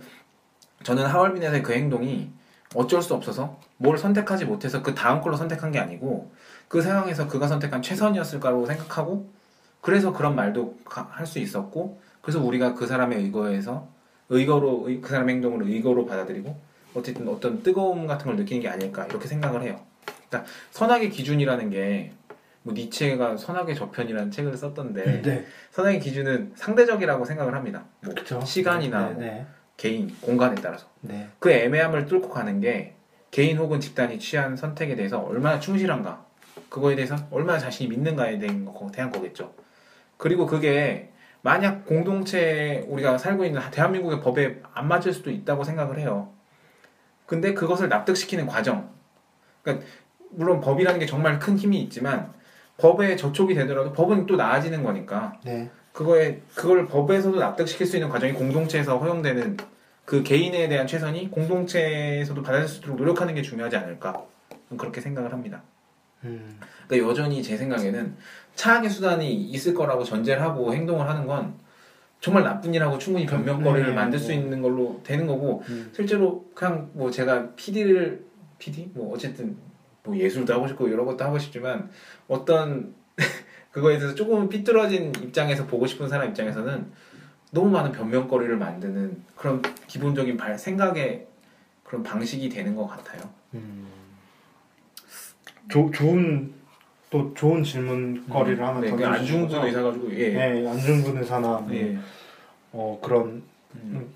저는 0.83 1.05
하얼빈에서의 1.05 1.61
그 1.61 1.73
행동이 1.73 2.29
어쩔 2.75 3.01
수 3.01 3.13
없어서 3.15 3.59
뭘 3.75 3.97
선택하지 3.97 4.45
못해서 4.45 4.81
그 4.81 4.95
다음 4.95 5.19
걸로 5.19 5.35
선택한 5.35 5.73
게 5.73 5.79
아니고 5.79 6.31
그 6.69 6.81
상황에서 6.81 7.27
그가 7.27 7.47
선택한 7.47 7.81
최선이었을까라고 7.81 8.65
생각하고 8.65 9.29
그래서 9.81 10.13
그런 10.13 10.35
말도 10.35 10.77
할 10.85 11.25
수 11.25 11.39
있었고 11.39 11.99
그래서 12.21 12.41
우리가 12.41 12.75
그 12.75 12.87
사람의 12.87 13.17
의거에서 13.23 13.87
의거로 14.29 14.85
의- 14.87 15.01
그 15.01 15.09
사람의 15.09 15.35
행동을 15.35 15.63
의거로 15.67 16.05
받아들이고 16.05 16.55
어쨌든 16.95 17.27
어떤 17.27 17.61
뜨거움 17.61 18.07
같은 18.07 18.27
걸 18.27 18.35
느끼는 18.37 18.61
게 18.61 18.69
아닐까 18.69 19.05
이렇게 19.07 19.27
생각을 19.27 19.63
해요. 19.63 19.79
그러니까 20.29 20.49
선악의 20.71 21.09
기준이라는 21.09 21.69
게 21.71 22.13
뭐 22.63 22.73
니체가 22.73 23.37
선악의 23.37 23.75
저편이라는 23.75 24.31
책을 24.31 24.55
썼던데 24.55 25.21
네. 25.21 25.45
선악의 25.71 25.99
기준은 25.99 26.53
상대적이라고 26.55 27.25
생각을 27.25 27.55
합니다. 27.55 27.85
뭐 28.01 28.13
그렇죠. 28.13 28.41
시간이나 28.41 29.09
네, 29.09 29.13
뭐 29.13 29.23
네. 29.23 29.45
개인, 29.77 30.13
공간에 30.19 30.55
따라서 30.55 30.87
네. 31.01 31.29
그 31.39 31.51
애매함을 31.51 32.05
뚫고 32.05 32.29
가는 32.29 32.59
게 32.59 32.95
개인 33.31 33.57
혹은 33.57 33.79
집단이 33.79 34.19
취한 34.19 34.55
선택에 34.55 34.95
대해서 34.95 35.19
얼마나 35.19 35.59
충실한가 35.59 36.25
그거에 36.67 36.95
대해서 36.95 37.15
얼마나 37.31 37.57
자신이 37.57 37.89
믿는가에 37.89 38.39
대한, 38.39 38.65
거, 38.65 38.91
대한 38.91 39.09
거겠죠. 39.09 39.53
그리고 40.17 40.45
그게 40.45 41.11
만약 41.41 41.85
공동체 41.85 42.83
우리가 42.89 43.17
살고 43.17 43.45
있는 43.45 43.61
대한민국의 43.71 44.19
법에 44.19 44.61
안 44.73 44.87
맞을 44.87 45.13
수도 45.13 45.31
있다고 45.31 45.63
생각을 45.63 45.99
해요. 45.99 46.33
근데 47.25 47.53
그것을 47.53 47.87
납득시키는 47.87 48.47
과정. 48.47 48.89
그러니까 49.61 49.85
물론 50.31 50.59
법이라는 50.59 50.99
게 50.99 51.05
정말 51.05 51.39
큰 51.39 51.57
힘이 51.57 51.81
있지만 51.83 52.33
법에 52.79 53.15
저촉이 53.15 53.53
되더라도 53.53 53.93
법은 53.93 54.25
또 54.25 54.35
나아지는 54.35 54.83
거니까 54.83 55.33
네. 55.43 55.69
그거에 55.91 56.41
그걸 56.55 56.87
법에서도 56.87 57.37
납득시킬 57.37 57.85
수 57.85 57.97
있는 57.97 58.09
과정이 58.09 58.33
공동체에서 58.33 58.97
허용되는 58.97 59.57
그 60.05 60.23
개인에 60.23 60.67
대한 60.67 60.87
최선이 60.87 61.29
공동체에서도 61.29 62.41
받아들일 62.41 62.67
수 62.67 62.79
있도록 62.79 62.97
노력하는 62.97 63.35
게 63.35 63.41
중요하지 63.41 63.75
않을까 63.75 64.25
그렇게 64.77 65.01
생각을 65.01 65.33
합니다. 65.33 65.61
음. 66.23 66.59
그러니까 66.87 67.09
여전히 67.09 67.43
제 67.43 67.57
생각에는 67.57 68.15
차악의 68.55 68.89
수단이 68.89 69.33
있을 69.33 69.73
거라고 69.73 70.03
전제를 70.03 70.41
하고 70.41 70.73
행동을 70.73 71.07
하는 71.07 71.27
건 71.27 71.53
정말 72.21 72.43
나쁜 72.43 72.73
일하고 72.73 72.97
충분히 72.97 73.25
변명거리를 73.25 73.89
네, 73.89 73.95
만들 73.95 74.19
수 74.19 74.29
네. 74.29 74.35
있는 74.35 74.61
걸로 74.61 74.99
되는 75.03 75.27
거고 75.27 75.63
음. 75.69 75.91
실제로 75.93 76.45
그냥 76.53 76.89
뭐 76.93 77.11
제가 77.11 77.55
PD를 77.55 78.25
PD 78.57 78.91
뭐 78.93 79.13
어쨌든 79.13 79.55
뭐 80.03 80.17
예술도 80.17 80.53
하고 80.53 80.67
싶고 80.67 80.91
여러 80.91 81.05
것도 81.05 81.23
하고 81.23 81.37
싶지만 81.37 81.89
어떤 82.27 82.93
그거에 83.71 83.97
대해서 83.97 84.15
조금 84.15 84.49
삐뚤어진 84.49 85.13
입장에서 85.21 85.65
보고 85.67 85.85
싶은 85.85 86.07
사람 86.07 86.29
입장에서는 86.29 86.91
너무 87.51 87.69
많은 87.69 87.91
변명거리를 87.91 88.55
만드는 88.57 89.23
그런 89.35 89.61
기본적인 89.87 90.37
발, 90.37 90.57
생각의 90.57 91.27
그런 91.83 92.03
방식이 92.03 92.49
되는 92.49 92.75
것 92.75 92.87
같아요. 92.87 93.21
음. 93.55 93.87
조, 95.69 95.89
좋은 95.91 96.53
또 97.09 97.33
좋은 97.33 97.63
질문거리를 97.63 98.63
하나 98.63 98.79
네, 98.79 98.91
그 98.91 98.97
던져주신 98.97 99.41
안중근? 99.41 99.65
의사 99.65 99.81
가지고 99.81 100.15
예. 100.15 100.29
네, 100.29 100.67
안중근 100.67 101.17
의사나 101.17 101.47
뭐, 101.59 101.73
예. 101.73 101.97
어, 102.71 102.99
그런 103.03 103.41
음, 103.75 104.07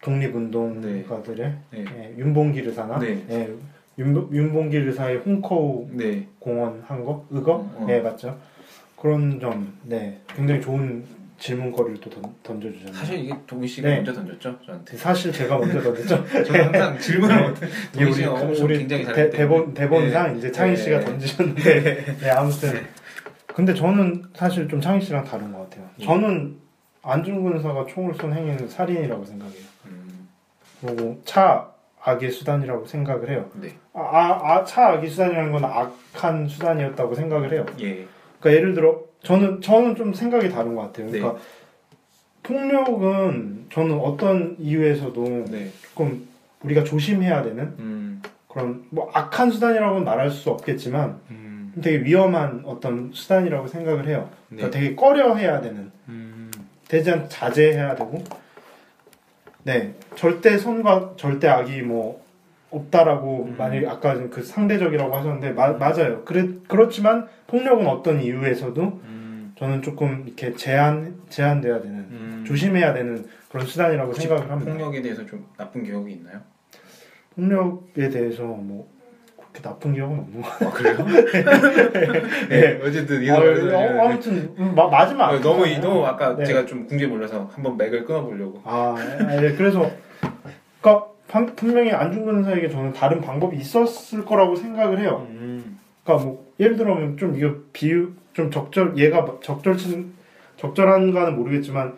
독립운동가들의 0.00 1.58
네. 1.70 1.84
예, 1.96 2.14
윤봉길 2.16 2.66
의사나 2.66 2.98
네. 2.98 3.24
예, 3.28 3.54
윤, 4.00 4.28
윤봉길 4.32 4.88
의사의 4.88 5.18
홍커우 5.18 5.88
네. 5.92 6.26
공원 6.38 6.82
한 6.88 7.04
거? 7.04 7.26
의거? 7.30 7.52
어, 7.52 7.72
어. 7.76 7.84
네 7.86 8.00
맞죠. 8.00 8.38
그런 8.96 9.38
점, 9.38 9.78
네 9.84 10.20
굉장히 10.34 10.60
좋은 10.60 11.04
질문거리를 11.38 12.00
또 12.00 12.10
던, 12.10 12.22
던져주셨네요. 12.42 12.94
사실 12.94 13.18
이게 13.18 13.34
동희 13.46 13.66
씨가 13.66 13.88
네. 13.88 13.96
먼저 13.96 14.12
던졌죠 14.12 14.58
저한테. 14.64 14.96
사실 14.96 15.32
제가 15.32 15.58
먼저 15.58 15.80
던졌죠. 15.82 16.44
저는 16.44 16.64
항상 16.64 16.98
질문을 16.98 17.48
못. 17.48 17.56
이게 17.94 18.04
동희 18.04 18.12
씨가 18.12 18.32
엄청 18.32 18.64
우리 18.64 18.78
굉장히 18.78 19.04
대, 19.04 19.30
대본. 19.30 19.74
대본상 19.74 20.32
네. 20.32 20.38
이제 20.38 20.50
창희 20.52 20.76
씨가 20.76 21.00
네. 21.00 21.04
던지셨는데 21.04 22.16
네 22.20 22.30
아무튼 22.30 22.86
근데 23.46 23.74
저는 23.74 24.22
사실 24.34 24.68
좀 24.68 24.80
창희 24.80 25.00
씨랑 25.02 25.24
다른 25.24 25.52
것 25.52 25.68
같아요. 25.68 25.88
예. 25.98 26.04
저는 26.04 26.56
안중근 27.02 27.56
의사가 27.56 27.86
총을 27.86 28.14
쏜 28.14 28.32
행위는 28.32 28.68
살인이라고 28.68 29.24
생각해요. 29.24 29.64
음, 29.86 30.28
그리고 30.80 31.20
차 31.24 31.70
악의 32.02 32.30
수단이라고 32.30 32.86
생각을 32.86 33.30
해요. 33.30 33.48
네. 33.54 33.76
아, 33.92 34.00
아, 34.00 34.52
아, 34.52 34.64
차 34.64 34.88
악의 34.88 35.10
수단이라는 35.10 35.52
건 35.52 35.64
악한 35.64 36.48
수단이었다고 36.48 37.14
생각을 37.14 37.52
해요. 37.52 37.66
예. 37.80 38.06
그러니까 38.40 38.52
예를 38.52 38.74
들어 38.74 39.02
저는 39.22 39.60
저는 39.60 39.96
좀 39.96 40.14
생각이 40.14 40.48
다른 40.48 40.74
것 40.74 40.82
같아요. 40.82 41.06
네. 41.10 41.18
그러니까 41.18 41.40
폭력은 42.42 43.66
저는 43.70 44.00
어떤 44.00 44.56
이유에서도 44.58 45.44
네. 45.50 45.70
조금 45.82 46.26
우리가 46.62 46.84
조심해야 46.84 47.42
되는 47.42 47.74
음. 47.78 48.22
그런 48.48 48.84
뭐 48.90 49.10
악한 49.12 49.50
수단이라고는 49.50 50.04
말할 50.04 50.30
수 50.30 50.50
없겠지만 50.50 51.20
음. 51.30 51.72
되게 51.82 52.02
위험한 52.02 52.62
어떤 52.64 53.10
수단이라고 53.12 53.68
생각을 53.68 54.08
해요. 54.08 54.30
네. 54.48 54.56
그러니까 54.56 54.78
되게 54.78 54.94
꺼려해야 54.96 55.60
되는 55.60 55.92
음. 56.08 56.50
대장 56.88 57.28
자제해야 57.28 57.94
되고 57.94 58.24
네 59.64 59.94
절대 60.14 60.56
선과 60.58 61.14
절대 61.16 61.48
악이 61.48 61.82
뭐 61.82 62.22
없다라고 62.70 63.46
음. 63.46 63.54
만약 63.58 63.90
아까 63.90 64.14
그 64.28 64.42
상대적이라고 64.42 65.14
하셨는데 65.14 65.52
마- 65.52 65.72
맞아요. 65.72 66.24
그래 66.24 66.48
그렇지만 66.68 67.26
폭력은 67.48 67.86
어떤 67.86 68.20
이유에서도 68.22 68.82
음. 68.82 69.54
저는 69.58 69.82
조금 69.82 70.22
이렇게 70.26 70.54
제한 70.54 71.16
제한돼야 71.28 71.82
되는 71.82 71.96
음. 71.98 72.44
조심해야 72.46 72.94
되는 72.94 73.26
그런 73.50 73.66
수단이라고 73.66 74.12
생각을 74.14 74.50
합니다. 74.50 74.72
폭력에 74.72 75.02
대해서 75.02 75.26
좀 75.26 75.44
나쁜 75.56 75.82
기억이 75.82 76.12
있나요? 76.12 76.40
폭력에 77.34 78.08
대해서 78.08 78.44
뭐 78.44 78.88
그렇게 79.52 79.62
나쁜 79.62 79.92
기억은 79.94 80.18
없는 80.18 80.42
것아 80.42 80.70
그래요? 80.70 80.96
네. 82.48 82.80
어쨌든 82.82 83.22
같아요. 83.74 84.00
어, 84.00 84.08
아무튼 84.08 84.54
음, 84.58 84.74
마, 84.74 84.88
안 85.24 85.34
아, 85.36 85.40
너무 85.40 85.64
되잖아요. 85.64 85.80
너무 85.88 86.06
아까 86.06 86.36
네. 86.36 86.44
제가 86.44 86.66
좀 86.66 86.86
궁지에 86.86 87.06
몰려서 87.08 87.48
한번 87.52 87.76
맥을 87.76 88.04
끊어보려고. 88.04 88.60
아, 88.64 88.96
예, 89.42 89.52
그래서 89.56 89.90
그러니까 90.80 91.06
방- 91.28 91.54
분명히 91.56 91.92
안중근 91.92 92.38
의사에게 92.38 92.70
저는 92.70 92.92
다른 92.92 93.20
방법이 93.20 93.56
있었을 93.56 94.24
거라고 94.24 94.54
생각을 94.56 95.00
해요. 95.00 95.26
음. 95.30 95.78
그러니까 96.04 96.24
뭐 96.26 96.46
예를 96.60 96.76
들면 96.76 97.16
좀 97.16 97.36
이거 97.36 97.54
비유 97.72 98.10
좀 98.32 98.50
적절 98.50 98.96
얘가 98.98 99.26
적절치 99.42 100.06
적절한가는 100.56 101.36
모르겠지만 101.36 101.94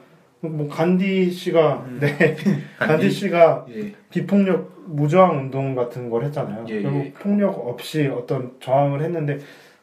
뭐 0.49 0.69
간디 0.69 1.31
씨가 1.31 1.85
음. 1.87 1.99
네 2.01 2.37
간디 2.79 3.11
씨가 3.11 3.67
예. 3.71 3.93
비폭력 4.11 4.73
무저항 4.87 5.39
운동 5.39 5.75
같은 5.75 6.11
걸 6.11 6.25
했잖아요. 6.25 6.67
예, 6.69 6.83
결국 6.83 7.05
예. 7.07 7.13
폭력 7.13 7.67
없이 7.67 8.09
어떤 8.09 8.53
저항을 8.61 9.03
했는데 9.03 9.39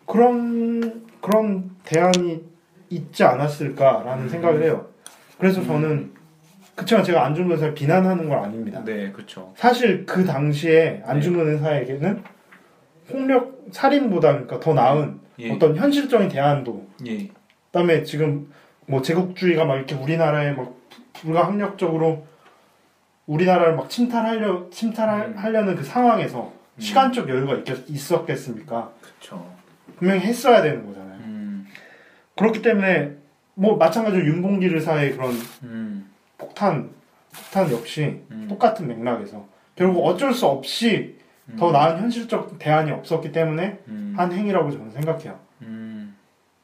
그런 0.06 1.06
그런 1.22 1.72
대안이 1.84 2.44
있지 2.90 3.24
않았을까라는 3.24 4.24
음. 4.26 4.30
생각을 4.30 4.64
해요. 4.64 4.88
그래서 5.38 5.62
음. 5.62 5.68
저는 5.68 6.12
그렇지만 6.76 7.04
제가 7.04 7.26
안중근 7.26 7.54
의사를 7.54 7.74
비난하는 7.74 8.30
건 8.30 8.44
아닙니다. 8.44 8.84
네, 8.84 9.12
그렇죠. 9.12 9.54
사실 9.56 10.06
그 10.06 10.26
당시에 10.26 11.04
안중근 11.06 11.48
의사에게는 11.54 12.24
폭력 13.10 13.66
살인보다 13.72 14.32
그러니까 14.34 14.60
더 14.60 14.74
나은 14.74 15.20
예. 15.40 15.52
어떤 15.52 15.76
현실적인 15.78 16.28
대안도 16.28 16.88
예. 17.08 17.30
그다음에 17.68 18.04
지금 18.04 18.52
뭐 18.90 19.04
제국주의가 19.04 19.66
막 19.66 19.76
이렇게 19.76 19.94
우리나라에 19.94 20.54
막 20.54 20.76
불가항력적으로 21.14 22.26
우리나라를 23.28 23.76
막 23.76 23.88
침탈하려 23.88 24.72
침탈하려는 24.72 25.76
그 25.76 25.84
상황에서 25.84 26.52
음. 26.76 26.82
시간적 26.82 27.30
여유가 27.30 27.54
있겠, 27.58 27.88
있었겠습니까? 27.88 28.92
그렇죠. 29.00 29.54
분명히 29.98 30.22
했어야 30.22 30.64
되는 30.64 30.88
거잖아요. 30.88 31.20
음. 31.20 31.68
그렇기 32.36 32.64
때문에 32.64 33.16
뭐 33.54 33.78
마찬가지로 33.78 34.26
윤봉길 34.26 34.74
의사의 34.76 35.12
그런 35.12 35.34
음. 35.64 36.10
폭탄 36.40 36.90
폭탄 37.32 37.72
역시 37.72 38.24
음. 38.32 38.48
똑같은 38.50 38.88
맥락에서 38.88 39.46
결국 39.76 40.04
어쩔 40.04 40.34
수 40.34 40.48
없이 40.48 41.20
더 41.60 41.68
음. 41.68 41.74
나은 41.74 42.00
현실적 42.00 42.58
대안이 42.58 42.90
없었기 42.92 43.32
때문에 43.32 43.80
음. 43.88 44.16
한 44.18 44.32
행위라고 44.32 44.72
저는 44.72 44.90
생각해요. 44.92 45.40
음. 45.62 46.16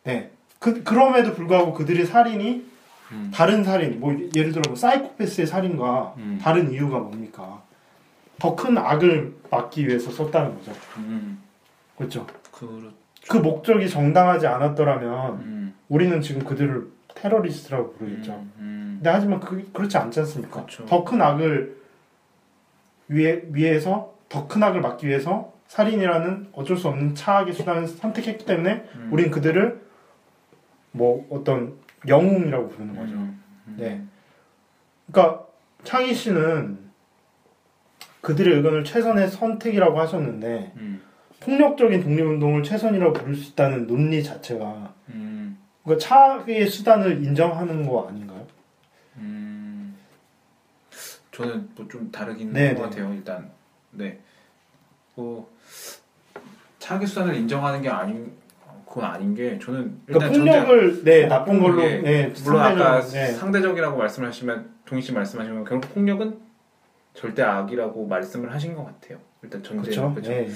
네. 0.04 0.32
그, 0.66 0.84
그럼에도 0.84 1.36
불구하고 1.36 1.74
그들의 1.74 2.08
살인이 2.08 2.66
음. 3.12 3.32
다른 3.32 3.64
살인, 3.64 4.00
뭐 4.00 4.18
예를 4.36 4.52
들어 4.52 4.64
뭐 4.68 4.76
사이코패스의 4.76 5.46
살인과 5.46 6.16
음. 6.18 6.40
다른 6.42 6.72
이유가 6.72 6.98
뭡니까? 6.98 7.62
더 8.40 8.56
큰 8.56 8.76
악을 8.76 9.36
막기 9.52 9.88
위해서 9.88 10.10
썼다는 10.10 10.56
거죠. 10.56 10.72
음. 10.98 11.38
그렇죠. 11.96 12.26
그렇. 12.52 12.70
그 13.30 13.38
목적이 13.38 13.88
정당하지 13.88 14.48
않았더라면 14.48 15.34
음. 15.36 15.76
우리는 15.88 16.20
지금 16.22 16.44
그들을 16.44 16.88
테러리스트라고 17.14 17.94
부르겠죠. 17.94 18.32
음. 18.32 18.52
음. 18.58 18.92
근데 18.98 19.10
하지만 19.12 19.40
그, 19.40 19.70
그렇지 19.72 19.96
않지 20.00 20.20
않습니까? 20.22 20.66
그렇죠. 20.66 20.86
더큰 20.88 21.22
악을 21.22 21.78
위해, 23.10 23.44
위해서 23.52 24.16
더 24.30 24.48
큰 24.48 24.64
악을 24.64 24.82
막기 24.82 25.06
위해서 25.08 25.54
살인이라는 25.68 26.48
어쩔 26.54 26.76
수 26.76 26.88
없는 26.88 27.14
차악의 27.14 27.54
수단을 27.54 27.88
선택했기 27.88 28.46
때문에 28.48 28.84
음. 28.96 29.10
우린 29.12 29.30
그들을 29.30 29.85
뭐 30.96 31.28
어떤 31.30 31.78
영웅이라고 32.08 32.70
부르는 32.70 32.96
거죠. 32.96 33.14
음. 33.14 33.44
음. 33.68 33.76
네. 33.78 34.02
그러니까 35.12 35.46
창희 35.84 36.14
씨는 36.14 36.80
그들의 38.22 38.56
의견을 38.56 38.84
최선의 38.84 39.30
선택이라고 39.30 40.00
하셨는데 40.00 40.74
음. 40.78 41.02
폭력적인 41.42 42.02
독립운동을 42.02 42.64
최선이라고 42.64 43.14
부를 43.14 43.36
수 43.36 43.52
있다는 43.52 43.86
논리 43.86 44.24
자체가 44.24 44.94
음. 45.10 45.60
그러니까 45.84 46.08
차의 46.08 46.68
수단을 46.68 47.24
인정하는 47.24 47.88
거 47.88 48.08
아닌가요? 48.08 48.48
음. 49.18 49.96
저는 51.32 51.70
뭐좀 51.76 52.12
다르긴 52.12 52.54
네, 52.54 52.68
한것 52.68 52.90
네. 52.90 52.90
같아요. 52.90 53.14
일단 53.14 53.52
네. 53.92 54.20
뭐 55.14 55.54
차기 56.80 57.06
수단을 57.06 57.36
인정하는 57.36 57.82
게 57.82 57.90
아닌 57.90 58.32
그건 58.96 59.12
아닌 59.12 59.36
게 59.36 59.60
저는 59.60 60.00
그러니까 60.06 60.32
폭력을 60.32 61.04
네 61.04 61.28
나쁜 61.28 61.60
걸로 61.60 61.84
예, 61.84 61.98
네, 62.00 62.34
물론 62.46 62.62
아까 62.62 63.02
상대적- 63.02 63.12
네. 63.12 63.28
상대적이라고 63.34 63.98
말씀하시면 63.98 64.70
동희 64.86 65.02
씨 65.02 65.12
말씀하시면 65.12 65.66
결국 65.66 65.94
폭력은 65.94 66.40
절대 67.14 67.44
악이라고 67.44 68.08
말씀을 68.08 68.54
하신 68.54 68.74
것 68.74 68.86
같아요. 68.86 69.18
일단 69.44 69.62
전제 69.62 69.92
그렇죠. 69.92 70.12
그렇죠. 70.14 70.30
네. 70.32 70.48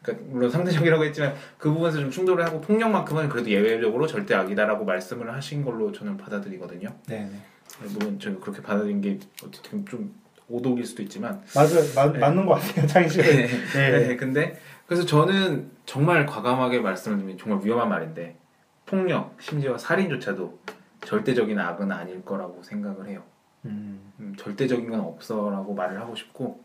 그러니까 0.00 0.26
물론 0.30 0.48
상대적이라고 0.48 1.04
했지만 1.06 1.34
그 1.58 1.72
부분에서 1.72 1.98
좀 1.98 2.08
충돌을 2.12 2.44
하고 2.46 2.60
폭력만큼은 2.60 3.28
그래도 3.28 3.50
예외적으로 3.50 4.06
절대 4.06 4.36
악이다라고 4.36 4.84
말씀을 4.84 5.34
하신 5.34 5.64
걸로 5.64 5.90
저는 5.90 6.16
받아들이거든요. 6.18 6.90
네. 7.08 7.28
네. 7.28 7.88
물론 7.92 8.20
저는 8.20 8.38
그렇게 8.38 8.62
받아들인 8.62 9.00
게 9.00 9.18
어쨌든 9.44 9.84
좀 9.86 10.14
오독일 10.48 10.86
수도 10.86 11.02
있지만 11.02 11.42
맞아요. 11.52 11.80
마- 11.96 12.12
네. 12.12 12.20
맞는 12.20 12.46
것 12.46 12.54
같아요. 12.60 12.86
창희 12.86 13.08
씨가. 13.08 13.24
네. 13.74 14.06
네, 14.06 14.16
근데 14.16 14.56
그래서 14.88 15.04
저는 15.04 15.70
정말 15.84 16.24
과감하게 16.24 16.80
말씀을 16.80 17.18
드리면 17.18 17.36
정말 17.36 17.62
위험한 17.62 17.90
말인데 17.90 18.38
폭력 18.86 19.36
심지어 19.38 19.76
살인조차도 19.76 20.58
절대적인 21.04 21.58
악은 21.58 21.92
아닐 21.92 22.24
거라고 22.24 22.62
생각을 22.62 23.06
해요. 23.06 23.22
음. 23.66 24.12
음, 24.18 24.34
절대적인 24.38 24.88
건 24.88 25.00
없어라고 25.00 25.74
말을 25.74 26.00
하고 26.00 26.16
싶고 26.16 26.64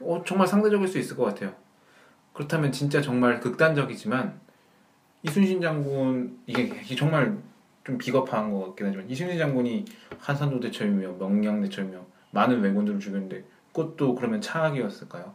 어, 0.00 0.22
정말 0.26 0.46
상대적일 0.46 0.88
수 0.88 0.98
있을 0.98 1.18
것 1.18 1.24
같아요. 1.24 1.52
그렇다면 2.32 2.72
진짜 2.72 3.02
정말 3.02 3.40
극단적이지만 3.40 4.40
이순신 5.22 5.60
장군 5.60 6.40
이게, 6.46 6.82
정말 6.96 7.36
좀 7.84 7.98
비겁한 7.98 8.52
것 8.52 8.68
같긴 8.68 8.86
하지만 8.86 9.10
이순신 9.10 9.36
장군이 9.36 9.84
한산도 10.18 10.60
대첩이며 10.60 11.18
명량 11.18 11.60
대첩이며 11.60 12.06
많은 12.30 12.62
왜군들을 12.62 13.00
죽였는데 13.00 13.44
그것도 13.74 14.14
그러면 14.14 14.40
차악이었을까요? 14.40 15.34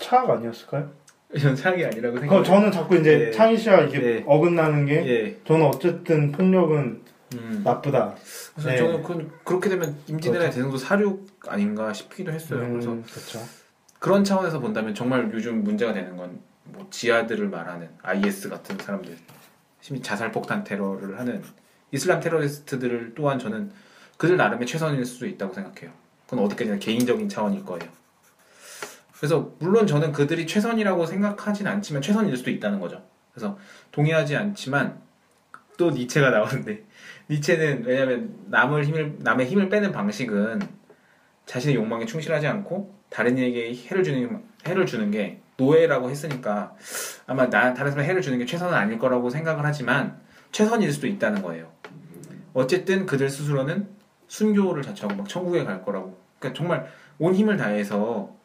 차가 0.00 0.34
아니었을까요? 0.34 1.01
차악이 1.38 1.84
아니라고 1.84 2.14
그 2.14 2.20
생각해요. 2.20 2.44
저는 2.44 2.72
자꾸 2.72 2.96
이제 2.96 3.16
네. 3.16 3.30
창희 3.30 3.56
씨가 3.56 3.82
이게 3.82 3.98
네. 3.98 4.24
어긋나는 4.26 4.86
게 4.86 4.94
예. 5.06 5.40
저는 5.46 5.66
어쨌든 5.66 6.32
폭력은 6.32 7.02
음. 7.34 7.62
나쁘다. 7.64 8.14
그래서 8.54 8.68
네. 8.68 8.76
저는 8.76 9.02
그, 9.02 9.40
그렇게 9.44 9.70
되면 9.70 9.96
임진왜란 10.06 10.42
그렇죠. 10.42 10.56
대성도 10.56 10.76
사륙 10.76 11.26
아닌가 11.46 11.92
싶기도 11.92 12.32
했어요. 12.32 12.60
그래서 12.70 12.92
음, 12.92 13.02
그렇죠. 13.02 13.40
그런 13.98 14.24
차원에서 14.24 14.60
본다면 14.60 14.94
정말 14.94 15.30
요즘 15.32 15.64
문제가 15.64 15.92
되는 15.92 16.16
건 16.16 16.52
뭐 16.64 16.86
지하들을 16.90 17.48
말하는 17.48 17.88
IS 18.02 18.48
같은 18.48 18.78
사람들, 18.78 19.16
심히 19.80 20.00
자살 20.00 20.30
폭탄 20.32 20.64
테러를 20.64 21.18
하는 21.18 21.42
이슬람 21.90 22.20
테러리스트들을 22.20 23.12
또한 23.14 23.38
저는 23.38 23.70
그들 24.16 24.36
나름의 24.36 24.66
최선일 24.66 25.04
수도 25.04 25.26
있다고 25.26 25.52
생각해요. 25.52 25.90
그건 26.26 26.44
어떻게든 26.44 26.78
개인적인 26.78 27.28
차원일 27.28 27.64
거예요. 27.64 27.90
그래서 29.22 29.52
물론 29.60 29.86
저는 29.86 30.10
그들이 30.10 30.48
최선이라고 30.48 31.06
생각하진 31.06 31.68
않지만 31.68 32.02
최선일 32.02 32.36
수도 32.36 32.50
있다는 32.50 32.80
거죠. 32.80 33.04
그래서 33.32 33.56
동의하지 33.92 34.34
않지만 34.34 35.00
또 35.78 35.90
니체가 35.92 36.30
나오는데 36.30 36.82
니체는 37.30 37.84
왜냐하면 37.84 38.34
남을 38.48 38.84
힘을 38.84 39.18
남의 39.20 39.46
힘을 39.46 39.68
빼는 39.68 39.92
방식은 39.92 40.60
자신의 41.46 41.76
욕망에 41.76 42.04
충실하지 42.04 42.48
않고 42.48 42.98
다른 43.10 43.38
이에게 43.38 43.72
해를 43.72 44.02
주는 44.02 44.42
해를 44.66 44.86
주는 44.86 45.12
게 45.12 45.40
노예라고 45.56 46.10
했으니까 46.10 46.74
아마 47.28 47.48
나 47.48 47.74
다른 47.74 47.92
사람에 47.92 48.08
해를 48.08 48.22
주는 48.22 48.36
게 48.38 48.44
최선은 48.44 48.74
아닐 48.74 48.98
거라고 48.98 49.30
생각을 49.30 49.64
하지만 49.64 50.20
최선일 50.50 50.92
수도 50.92 51.06
있다는 51.06 51.42
거예요. 51.42 51.70
어쨌든 52.54 53.06
그들 53.06 53.30
스스로는 53.30 53.86
순교를 54.26 54.82
자처하고 54.82 55.16
막 55.16 55.28
천국에 55.28 55.62
갈 55.62 55.84
거라고. 55.84 56.18
그러니까 56.40 56.58
정말 56.58 56.90
온 57.20 57.36
힘을 57.36 57.56
다해서 57.56 58.41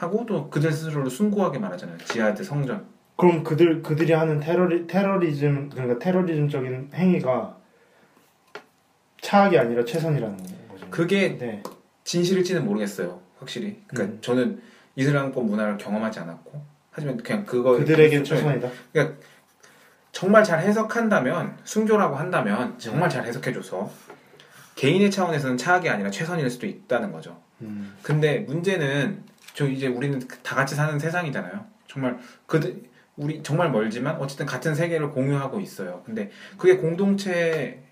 하고 0.00 0.24
또 0.24 0.48
그들 0.48 0.72
스스로를 0.72 1.10
숭고하게 1.10 1.58
말하잖아요. 1.58 1.98
지하드 1.98 2.42
성전. 2.42 2.86
그럼 3.16 3.44
그들 3.44 3.82
그들이 3.82 4.14
하는 4.14 4.40
테러리 4.40 4.86
테러리즘 4.86 5.68
그러니까 5.68 5.98
테러리즘적인 5.98 6.92
행위가 6.94 7.58
차악이 9.20 9.58
아니라 9.58 9.84
최선이라는 9.84 10.38
거죠. 10.70 10.88
그게 10.88 11.36
네. 11.36 11.62
진실일지는 12.04 12.64
모르겠어요. 12.64 13.20
확실히. 13.38 13.82
그러니까 13.88 14.14
음. 14.14 14.18
저는 14.22 14.62
이슬람권 14.96 15.44
문화를 15.44 15.76
경험하지 15.76 16.20
않았고 16.20 16.62
하지만 16.92 17.18
그냥 17.18 17.44
그거 17.44 17.72
그들에게 17.72 18.22
최선이다. 18.22 18.70
정말 20.12 20.42
잘 20.42 20.60
해석한다면 20.60 21.58
순교라고 21.64 22.16
한다면 22.16 22.78
정말 22.78 23.10
잘 23.10 23.26
해석해줘서 23.26 23.90
개인의 24.76 25.10
차원에서는 25.10 25.58
차악이 25.58 25.90
아니라 25.90 26.10
최선일 26.10 26.48
수도 26.48 26.66
있다는 26.66 27.12
거죠. 27.12 27.38
음. 27.60 27.94
근데 28.02 28.38
문제는 28.38 29.29
저 29.54 29.66
이제 29.66 29.86
우리는 29.86 30.18
다 30.42 30.54
같이 30.56 30.74
사는 30.74 30.98
세상이잖아요. 30.98 31.64
정말 31.86 32.18
그들 32.46 32.82
우리 33.16 33.42
정말 33.42 33.70
멀지만 33.70 34.16
어쨌든 34.16 34.46
같은 34.46 34.74
세계를 34.74 35.10
공유하고 35.10 35.60
있어요. 35.60 36.02
근데 36.06 36.30
그게 36.56 36.76
공동체 36.76 37.82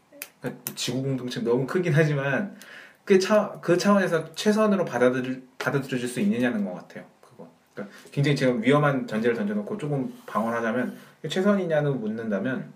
그러니까 0.41 0.63
지구 0.75 1.03
공동체 1.03 1.41
너무 1.41 1.67
크긴 1.67 1.93
하지만 1.95 2.57
그 3.05 3.19
차 3.19 3.61
그 3.63 3.77
차원에서 3.79 4.35
최선으로 4.35 4.85
받아들 4.85 5.43
받아들여질 5.59 6.09
수 6.09 6.21
있느냐는 6.21 6.65
것 6.65 6.75
같아요. 6.75 7.05
그거. 7.21 7.49
그러니까 7.75 7.97
굉장히 8.13 8.37
지금 8.37 8.63
위험한 8.63 9.07
전제를 9.07 9.37
던져놓고 9.37 9.77
조금 9.79 10.15
방언하자면 10.27 10.97
최선이냐는 11.29 12.01
묻는다면 12.01 12.73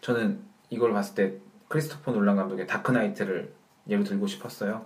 저는 0.00 0.40
이걸 0.70 0.92
봤을 0.92 1.14
때 1.14 1.34
크리스토퍼 1.68 2.12
놀란 2.12 2.36
감독의 2.36 2.66
다크나이트를 2.66 3.52
예로 3.88 4.04
들고 4.04 4.26
싶었어요. 4.26 4.84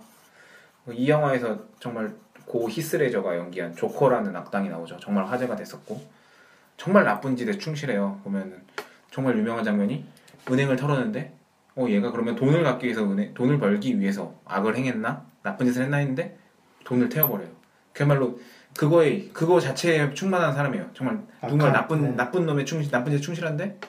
이 0.91 1.09
영화에서 1.09 1.65
정말 1.79 2.13
고 2.45 2.69
히스레저가 2.69 3.37
연기한 3.37 3.75
조커라는 3.75 4.35
악당이 4.35 4.69
나오죠. 4.69 4.97
정말 4.97 5.25
화제가 5.25 5.55
됐었고 5.55 6.01
정말 6.77 7.03
나쁜 7.03 7.35
짓에 7.35 7.57
충실해요. 7.57 8.19
보면은 8.23 8.61
정말 9.11 9.37
유명한 9.37 9.63
장면이 9.63 10.05
은행을 10.49 10.75
털었는데 10.75 11.33
어 11.77 11.87
얘가 11.89 12.11
그러면 12.11 12.35
돈을 12.35 12.63
갖기 12.63 12.85
위해서 12.85 13.03
은행 13.03 13.33
돈을 13.33 13.59
벌기 13.59 13.99
위해서 13.99 14.33
악을 14.45 14.75
행했나 14.75 15.25
나쁜 15.41 15.65
짓을 15.65 15.83
했나 15.83 15.97
했는데 15.97 16.37
돈을 16.85 17.09
태워버려요. 17.09 17.49
그야말로 17.93 18.39
그거에 18.77 19.29
그거 19.33 19.59
자체에 19.59 20.13
충만한 20.13 20.53
사람이에요. 20.53 20.89
정말 20.93 21.21
누군가 21.41 21.67
악한, 21.67 21.73
나쁜 21.73 22.01
네. 22.01 22.09
나쁜 22.11 22.45
놈의 22.45 22.65
충실 22.65 22.91
나쁜 22.91 23.11
짓에 23.11 23.21
충실한데 23.21 23.79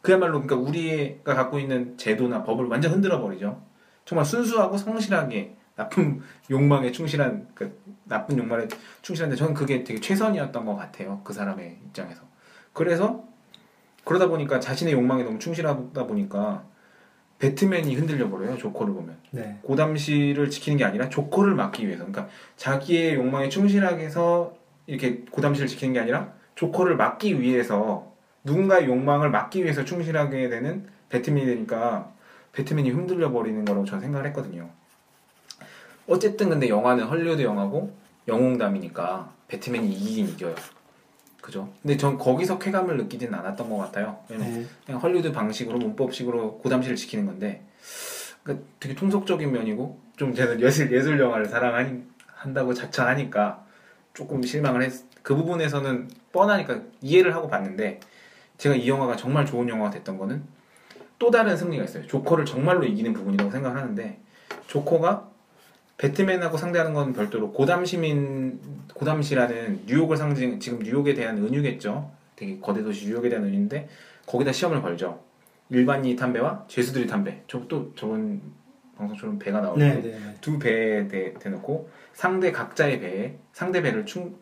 그야말로 0.00 0.40
그러니까 0.40 0.56
우리가 0.56 1.34
갖고 1.34 1.58
있는 1.58 1.98
제도나 1.98 2.44
법을 2.44 2.66
완전 2.66 2.92
흔들어 2.92 3.20
버리죠. 3.20 3.60
정말 4.04 4.24
순수하고 4.24 4.76
성실하게 4.76 5.56
나쁜 5.76 6.20
욕망에 6.50 6.90
충실한 6.90 7.48
그 7.54 7.80
나쁜 8.04 8.38
욕망에 8.38 8.66
충실한데 9.02 9.36
저는 9.36 9.54
그게 9.54 9.84
되게 9.84 10.00
최선이었던 10.00 10.64
것 10.64 10.74
같아요. 10.74 11.20
그 11.22 11.32
사람의 11.32 11.78
입장에서. 11.86 12.22
그래서 12.72 13.24
그러다 14.04 14.28
보니까 14.28 14.60
자신의 14.60 14.94
욕망에 14.94 15.22
너무 15.22 15.38
충실하다 15.38 16.06
보니까 16.06 16.64
배트맨이 17.38 17.94
흔들려 17.94 18.30
버려요. 18.30 18.56
조커를 18.56 18.94
보면. 18.94 19.16
네. 19.30 19.58
고담시를 19.62 20.50
지키는 20.50 20.78
게 20.78 20.84
아니라 20.84 21.08
조커를 21.08 21.54
막기 21.54 21.86
위해서. 21.86 22.04
그러니까 22.06 22.28
자기의 22.56 23.14
욕망에 23.14 23.48
충실하게 23.48 24.04
해서 24.04 24.54
이렇게 24.86 25.24
고담시를 25.30 25.68
지키는 25.68 25.94
게 25.94 26.00
아니라 26.00 26.32
조커를 26.54 26.96
막기 26.96 27.40
위해서 27.40 28.12
누군가의 28.44 28.86
욕망을 28.86 29.30
막기 29.30 29.62
위해서 29.64 29.84
충실하게 29.84 30.48
되는 30.48 30.86
배트맨이 31.10 31.44
되니까 31.46 32.12
배트맨이 32.52 32.90
흔들려 32.90 33.30
버리는 33.30 33.64
거라고 33.64 33.84
저는 33.84 34.02
생각을 34.02 34.26
했거든요. 34.28 34.70
어쨌든 36.06 36.50
근데 36.50 36.68
영화는 36.68 37.04
헐리우드 37.04 37.42
영화고 37.42 37.92
영웅담이니까 38.28 39.32
배트맨이 39.48 39.88
이기긴 39.92 40.28
이겨요. 40.30 40.54
그죠? 41.40 41.72
근데 41.82 41.96
전 41.96 42.18
거기서 42.18 42.58
쾌감을 42.58 42.96
느끼진 42.96 43.32
않았던 43.32 43.70
것 43.70 43.76
같아요. 43.76 44.18
네. 44.28 44.66
그냥 44.84 45.00
헐리우드 45.00 45.32
방식으로 45.32 45.78
문법식으로 45.78 46.58
고담시를 46.58 46.96
지키는 46.96 47.26
건데 47.26 47.64
그러니까 48.42 48.66
되게 48.80 48.94
통속적인 48.94 49.52
면이고 49.52 50.00
좀 50.16 50.34
저는 50.34 50.60
예술 50.60 50.92
예술 50.92 51.20
영화를 51.20 51.46
사랑한다고 51.46 52.74
자처하니까 52.74 53.64
조금 54.14 54.42
실망을 54.42 54.82
했. 54.82 54.92
그 55.22 55.34
부분에서는 55.34 56.08
뻔하니까 56.32 56.80
이해를 57.00 57.34
하고 57.34 57.48
봤는데 57.48 57.98
제가 58.58 58.76
이 58.76 58.88
영화가 58.88 59.16
정말 59.16 59.44
좋은 59.44 59.68
영화가 59.68 59.90
됐던 59.90 60.18
거는 60.18 60.44
또 61.18 61.30
다른 61.30 61.56
승리가 61.56 61.84
있어요. 61.84 62.06
조커를 62.06 62.44
정말로 62.44 62.84
이기는 62.84 63.12
부분이라고 63.12 63.50
생각을 63.50 63.76
하는데 63.76 64.20
조커가 64.68 65.28
배트맨하고 65.98 66.56
상대하는 66.58 66.92
건 66.92 67.12
별도로 67.12 67.52
고담 67.52 67.84
시민 67.84 68.60
고담시라는 68.94 69.82
뉴욕을 69.86 70.16
상징 70.16 70.60
지금 70.60 70.78
뉴욕에 70.80 71.14
대한 71.14 71.38
은유겠죠. 71.38 72.10
되게 72.34 72.58
거대 72.60 72.82
도시 72.82 73.06
뉴욕에 73.06 73.28
대한 73.28 73.44
은유인데 73.44 73.88
거기다 74.26 74.52
시험을 74.52 74.82
걸죠. 74.82 75.22
일반인이 75.70 76.16
담배와 76.16 76.64
죄수들이 76.68 77.06
담배. 77.06 77.42
저또 77.46 77.92
저번 77.96 78.40
방송처럼 78.96 79.38
배가 79.38 79.60
나올 79.60 79.78
네, 79.78 80.00
때 80.00 80.10
네, 80.10 80.18
네. 80.18 80.34
두 80.40 80.58
배에 80.58 81.08
대, 81.08 81.34
대놓고 81.34 81.90
상대 82.12 82.52
각자의 82.52 83.00
배에 83.00 83.36
상대 83.52 83.82
배를 83.82 84.06
충, 84.06 84.36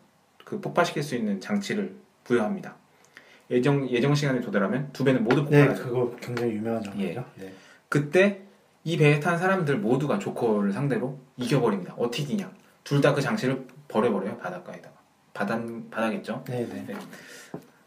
그 0.45 0.61
폭파시킬 0.61 1.03
수 1.03 1.17
있는 1.17 1.41
장치를 1.41 1.95
부여합니다. 2.25 2.77
예정 3.51 3.89
예정 3.91 4.15
시간에 4.15 4.41
도달하면 4.41 4.91
두 4.93 5.05
배는 5.05 5.25
모두 5.25 5.47
네, 5.49 5.67
폭발하죠. 5.67 5.83
그거 5.85 6.17
굉장히 6.21 6.53
유명한 6.53 6.83
장면이죠. 6.83 7.25
예. 7.39 7.43
네. 7.43 7.53
그때 7.89 8.44
이 8.85 8.97
배에 8.97 9.19
탄 9.21 9.39
사람들 9.39 9.79
모두가 9.79 10.19
조커를 10.19 10.73
상대로 10.73 11.19
이겨버립니다. 11.37 11.95
어떻게 11.97 12.23
이기냐? 12.25 12.51
둘 12.85 13.01
다 13.01 13.15
그 13.15 13.23
장치를 13.23 13.67
버려버려요 13.89 14.37
바닷가에다가 14.39 14.95
바다 15.33 15.59
바다겠죠. 15.91 16.45
네, 16.47 16.67
네. 16.69 16.95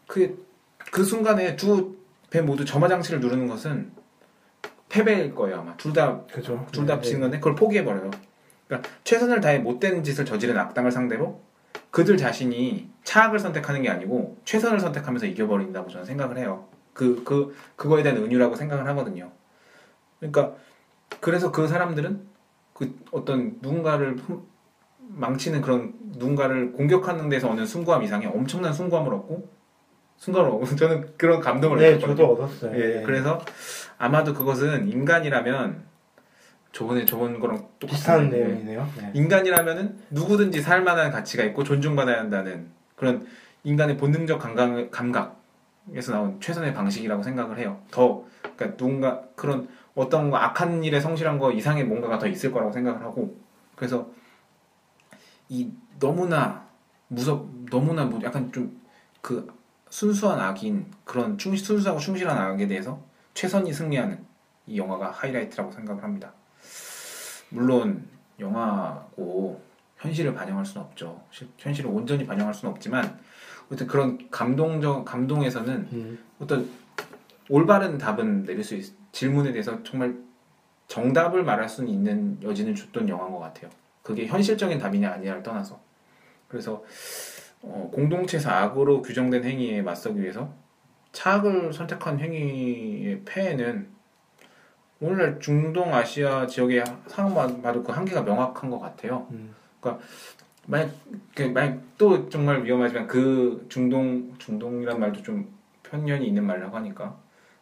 그, 0.08 0.46
그 0.92 1.04
순간에 1.04 1.56
두 1.56 1.96
배 2.30 2.42
모두 2.42 2.66
점화 2.66 2.90
장치를 2.90 3.22
누르는 3.22 3.48
것은 3.48 3.92
패배일 4.90 5.34
거예요 5.34 5.60
아마 5.62 5.78
둘 5.78 5.94
다 5.94 6.24
그죠. 6.26 6.66
둘다 6.74 6.96
네, 6.96 7.02
비는 7.02 7.22
건데 7.22 7.38
그걸 7.38 7.56
포기해버려요. 7.56 8.12
그러니까 8.68 8.90
최선을 9.06 9.40
다해 9.40 9.60
못된 9.60 10.04
짓을 10.04 10.26
저지른 10.26 10.58
악당을 10.58 10.92
상대로 10.92 11.42
그들 11.92 12.18
자신이 12.18 12.90
차악을 13.06 13.40
선택하는 13.40 13.82
게 13.82 13.90
아니고 13.90 14.38
최선을 14.44 14.82
선택하면서 14.82 15.26
이겨버린다고 15.28 15.90
저는 15.90 16.06
생각을 16.06 16.38
해요. 16.38 16.68
그, 16.94 17.24
그, 17.24 17.56
그거에 17.78 18.04
대한 18.04 18.18
은유라고 18.18 18.56
생각을 18.56 18.86
하거든요. 18.88 19.32
그러니까 20.20 20.56
그래서 21.20 21.52
그 21.52 21.68
사람들은 21.68 22.22
그 22.74 22.96
어떤 23.12 23.58
누군가를 23.62 24.18
흠- 24.18 24.44
망치는 25.00 25.62
그런 25.62 25.94
누군가를 26.04 26.74
공격하는 26.74 27.30
데서 27.30 27.50
얻는 27.50 27.66
숭고함 27.66 28.04
이상의 28.04 28.28
엄청난 28.28 28.74
숭고함을 28.74 29.14
얻고 29.14 29.48
숭고함을 30.18 30.52
얻고 30.54 30.66
저는 30.76 31.14
그런 31.18 31.40
감동을 31.40 31.78
네. 31.80 32.00
저도 32.00 32.34
얻었어요. 32.34 32.76
예, 32.80 32.98
네. 32.98 33.04
그래서 33.04 33.40
아마도 33.98 34.34
그것은 34.34 34.90
인간이라면 34.90 35.86
저번에 36.72 37.06
저번 37.06 37.40
거랑 37.40 37.66
비슷한 37.80 38.30
똑같은데 38.30 38.44
내용이네요. 38.46 38.88
네. 38.98 39.12
인간이라면은 39.14 39.98
누구든지 40.12 40.62
살 40.62 40.84
만한 40.84 41.12
가치가 41.12 41.44
있고 41.46 41.64
존중받아야 41.64 42.20
한다는 42.20 42.68
그런 42.96 43.26
인간의 43.64 43.98
본능적 43.98 44.40
감각, 44.40 44.92
감각에서 44.92 46.12
나온 46.12 46.40
최선의 46.40 46.74
방식이라고 46.74 47.24
생각을 47.24 47.58
해요. 47.58 47.82
더 47.90 48.24
그러니까 48.42 48.78
누군가 48.78 49.24
그런 49.36 49.68
어떤 49.98 50.30
거 50.30 50.38
악한 50.38 50.84
일에 50.84 51.00
성실한 51.00 51.40
거 51.40 51.52
이상의 51.52 51.84
뭔가가 51.86 52.18
더 52.20 52.28
있을 52.28 52.52
거라고 52.52 52.72
생각을 52.72 53.02
하고 53.02 53.36
그래서 53.76 54.08
이 55.50 55.72
너무나 56.00 56.66
무섭 57.08 57.48
너무나 57.70 58.06
뭐 58.06 58.20
약간 58.24 58.52
좀 58.52 58.78
그 59.20 59.46
순수한 59.90 60.40
악인 60.40 60.86
그런 61.04 61.38
충 61.38 61.54
순수하고 61.58 62.00
충실한 62.00 62.38
악에 62.38 62.68
대해서 62.68 63.02
최선이 63.34 63.74
승리하는 63.74 64.24
이 64.68 64.78
영화가 64.78 65.12
하이라이트라고 65.12 65.70
생각을 65.72 66.02
합니다. 66.04 66.32
물론 67.50 68.08
영화고 68.40 69.62
현실을 69.98 70.34
반영할 70.34 70.66
수는 70.66 70.86
없죠. 70.86 71.22
실- 71.32 71.50
현실을 71.58 71.90
온전히 71.90 72.26
반영할 72.26 72.54
수는 72.54 72.72
없지만 72.74 73.20
어쨌든 73.66 73.88
그런 73.88 74.30
감동적 74.32 75.04
감동에서는 75.04 75.74
음, 75.92 76.20
어떤 76.40 76.70
올바른 77.50 77.98
답은 77.98 78.44
내릴 78.46 78.64
수 78.64 78.76
있, 78.76 78.94
질문에 79.18 79.52
대해서 79.52 79.82
정말 79.82 80.16
정답을 80.88 81.44
말할 81.44 81.68
수는 81.68 81.90
있는 81.90 82.38
여지는 82.44 82.76
줬던 82.76 83.10
영화인 83.10 83.34
것 83.34 83.40
같아요. 83.40 83.72
그게 84.04 84.28
현실적인 84.28 84.78
답이냐 84.78 85.12
아니냐를 85.12 85.42
떠나서 85.42 85.80
그래서 86.48 86.84
어, 87.64 87.90
공동체에서 87.92 88.52
악으로 88.52 89.02
규정된 89.02 89.44
행위에 89.44 89.82
맞서기 89.82 90.22
위해서 90.22 90.54
차악을 91.14 91.74
선택한 91.74 92.20
행위의 92.20 93.24
폐해는 93.26 93.88
오늘날 95.02 95.40
중동 95.40 95.96
아시아 95.96 96.46
지역의 96.46 96.84
상황만 97.08 97.64
봐도 97.64 97.82
그 97.82 97.92
한계가 97.92 98.22
명확한 98.22 98.70
것 98.70 98.78
같아요. 98.78 99.26
음. 99.32 99.56
만약 100.68 100.92
그 101.34 101.42
만약 101.42 101.82
또 101.98 102.30
정말 102.30 102.64
위험하지만 102.64 103.08
그 103.08 103.66
중동 103.68 104.36
중동이란 104.38 105.00
말도 105.00 105.24
좀 105.24 105.52
편견이 105.82 106.28
있는 106.28 106.46
말이라고 106.46 106.76
하니까 106.76 107.18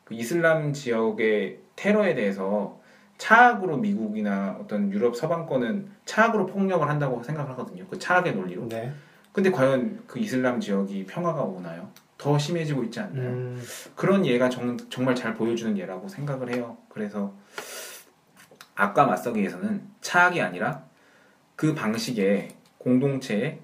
그 0.05 0.13
이슬람 0.13 0.71
지역의 0.71 1.59
테러에 1.75 2.15
대해서 2.15 2.79
차악으로 3.17 3.77
미국이나 3.77 4.57
어떤 4.61 4.91
유럽 4.91 5.15
서방권은 5.15 5.89
차악으로 6.05 6.45
폭력을 6.45 6.87
한다고 6.87 7.21
생각을 7.23 7.51
하거든요. 7.51 7.85
그 7.89 7.97
차악의 7.99 8.35
논리로. 8.35 8.69
네. 8.69 8.91
근데 9.31 9.51
과연 9.51 10.03
그 10.07 10.19
이슬람 10.19 10.59
지역이 10.61 11.05
평화가 11.07 11.41
오나요? 11.41 11.89
더 12.17 12.37
심해지고 12.37 12.83
있지 12.85 12.99
않나요? 13.01 13.29
음, 13.29 13.61
그런 13.95 14.25
예가 14.25 14.49
정, 14.49 14.77
정말 14.89 15.15
잘 15.15 15.33
보여주는 15.33 15.77
예라고 15.77 16.07
생각을 16.07 16.53
해요. 16.53 16.77
그래서 16.87 17.33
악과 18.75 19.05
맞서기 19.05 19.39
위해서는 19.39 19.81
차악이 20.01 20.41
아니라 20.41 20.83
그 21.55 21.73
방식의 21.73 22.49
공동체의 22.77 23.59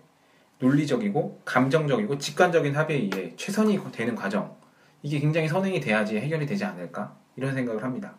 논리적이고 0.60 1.42
감정적이고 1.46 2.18
직관적인 2.18 2.76
합의에 2.76 2.98
의해 2.98 3.34
최선이 3.36 3.80
되는 3.92 4.16
과정 4.16 4.56
이게 5.04 5.20
굉장히 5.20 5.48
선행이 5.48 5.80
돼야지 5.80 6.18
해결이 6.18 6.46
되지 6.46 6.64
않을까 6.66 7.16
이런 7.36 7.54
생각을 7.54 7.84
합니다. 7.84 8.16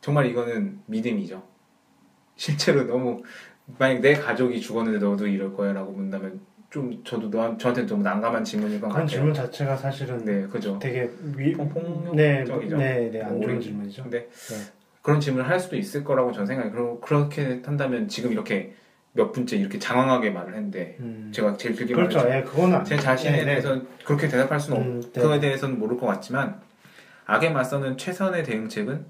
정말 0.00 0.26
이거는 0.26 0.80
믿음이죠. 0.86 1.42
실제로 2.36 2.84
너무 2.84 3.22
만약 3.78 4.00
내 4.00 4.14
가족이 4.14 4.60
죽었는데 4.60 4.98
너도 5.04 5.26
이럴 5.26 5.52
거야라고 5.54 5.92
묻는다면 5.92 6.40
좀 6.70 7.02
저도 7.04 7.30
너 7.30 7.56
저한테 7.56 7.86
좀 7.86 8.02
난감한 8.02 8.44
질문일 8.44 8.80
것 8.80 8.88
그런 8.88 8.92
같아요. 8.92 9.08
질문 9.08 9.34
자체가 9.34 9.76
사실은 9.76 10.24
네, 10.24 10.46
그죠. 10.46 10.78
되게 10.80 11.10
위, 11.36 11.52
폭- 11.52 11.72
폭력적이죠. 11.72 12.76
네, 12.76 12.94
네, 13.00 13.10
네, 13.10 13.22
안 13.22 13.40
좋은 13.40 13.60
질문이죠. 13.60 14.02
근데 14.04 14.28
네. 14.28 14.56
그런 15.02 15.20
질문을 15.20 15.48
할 15.48 15.58
수도 15.58 15.76
있을 15.76 16.04
거라고 16.04 16.32
저는 16.32 16.46
생각해요. 16.46 17.00
그렇게 17.00 17.62
한다면 17.64 18.08
지금 18.08 18.32
이렇게 18.32 18.74
몇 19.18 19.32
분째 19.32 19.56
이렇게 19.56 19.80
장황하게 19.80 20.30
말을 20.30 20.54
했는데 20.54 20.96
음. 21.00 21.32
제가 21.34 21.56
제일 21.56 21.74
길게 21.74 21.92
그렇죠. 21.92 22.18
말했죠. 22.18 22.38
예, 22.38 22.42
그거는 22.44 22.76
안 22.76 22.84
제. 22.84 22.96
자신에 22.96 23.32
네, 23.32 23.38
네. 23.38 23.44
대해서 23.46 23.82
그렇게 24.04 24.28
대답할 24.28 24.60
수는 24.60 24.78
없, 24.78 24.86
음, 24.86 25.00
네. 25.00 25.20
그거에 25.20 25.40
대해서는 25.40 25.76
모를 25.76 25.96
것 25.96 26.06
같지만 26.06 26.60
악에 27.26 27.50
맞서는 27.50 27.98
최선의 27.98 28.44
대응책은 28.44 29.06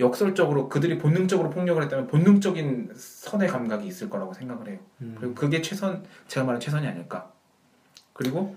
역설적으로 0.00 0.70
그들이 0.70 0.96
본능적으로 0.96 1.50
폭력을 1.50 1.82
했다면 1.82 2.06
본능적인 2.06 2.92
선의 2.96 3.46
감각이 3.46 3.86
있을 3.86 4.08
거라고 4.08 4.32
생각을 4.32 4.68
해요. 4.68 4.78
음. 5.02 5.16
그리고 5.20 5.34
그게 5.34 5.60
최선 5.60 6.02
제가 6.26 6.46
말한 6.46 6.60
최선이 6.60 6.86
아닐까. 6.86 7.30
그리고 8.14 8.56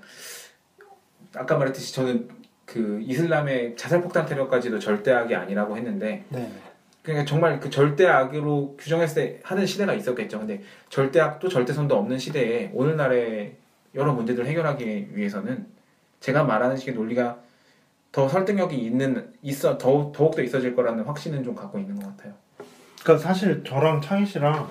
아까 1.35 1.57
말했듯이 1.57 1.93
저는 1.93 2.29
그 2.65 3.01
이슬람의 3.01 3.75
자살폭탄 3.75 4.27
테러까지도 4.27 4.79
절대악이 4.79 5.35
아니라고 5.35 5.75
했는데 5.75 6.23
네. 6.29 6.49
그러니까 7.03 7.25
정말 7.25 7.59
그 7.59 7.69
절대악으로 7.69 8.77
규정했을 8.79 9.15
때 9.15 9.39
하는 9.43 9.65
시대가 9.65 9.93
있었겠죠. 9.93 10.39
근데 10.39 10.61
절대악도 10.89 11.49
절대선도 11.49 11.95
없는 11.95 12.17
시대에 12.17 12.71
오늘날의 12.73 13.57
여러 13.93 14.13
문제들을 14.13 14.47
해결하기 14.47 15.09
위해서는 15.11 15.67
제가 16.21 16.45
말하는 16.45 16.77
식의 16.77 16.95
논리가 16.95 17.39
더 18.13 18.29
설득력이 18.29 18.77
있는 18.77 19.33
있어 19.41 19.77
더 19.77 20.11
더욱 20.13 20.35
더 20.35 20.41
있어질 20.41 20.75
거라는 20.75 21.03
확신은 21.03 21.43
좀 21.43 21.53
갖고 21.53 21.77
있는 21.77 21.99
것 21.99 22.07
같아요. 22.15 22.33
그러니까 23.03 23.27
사실 23.27 23.63
저랑 23.65 23.99
창희 24.01 24.25
씨랑 24.25 24.69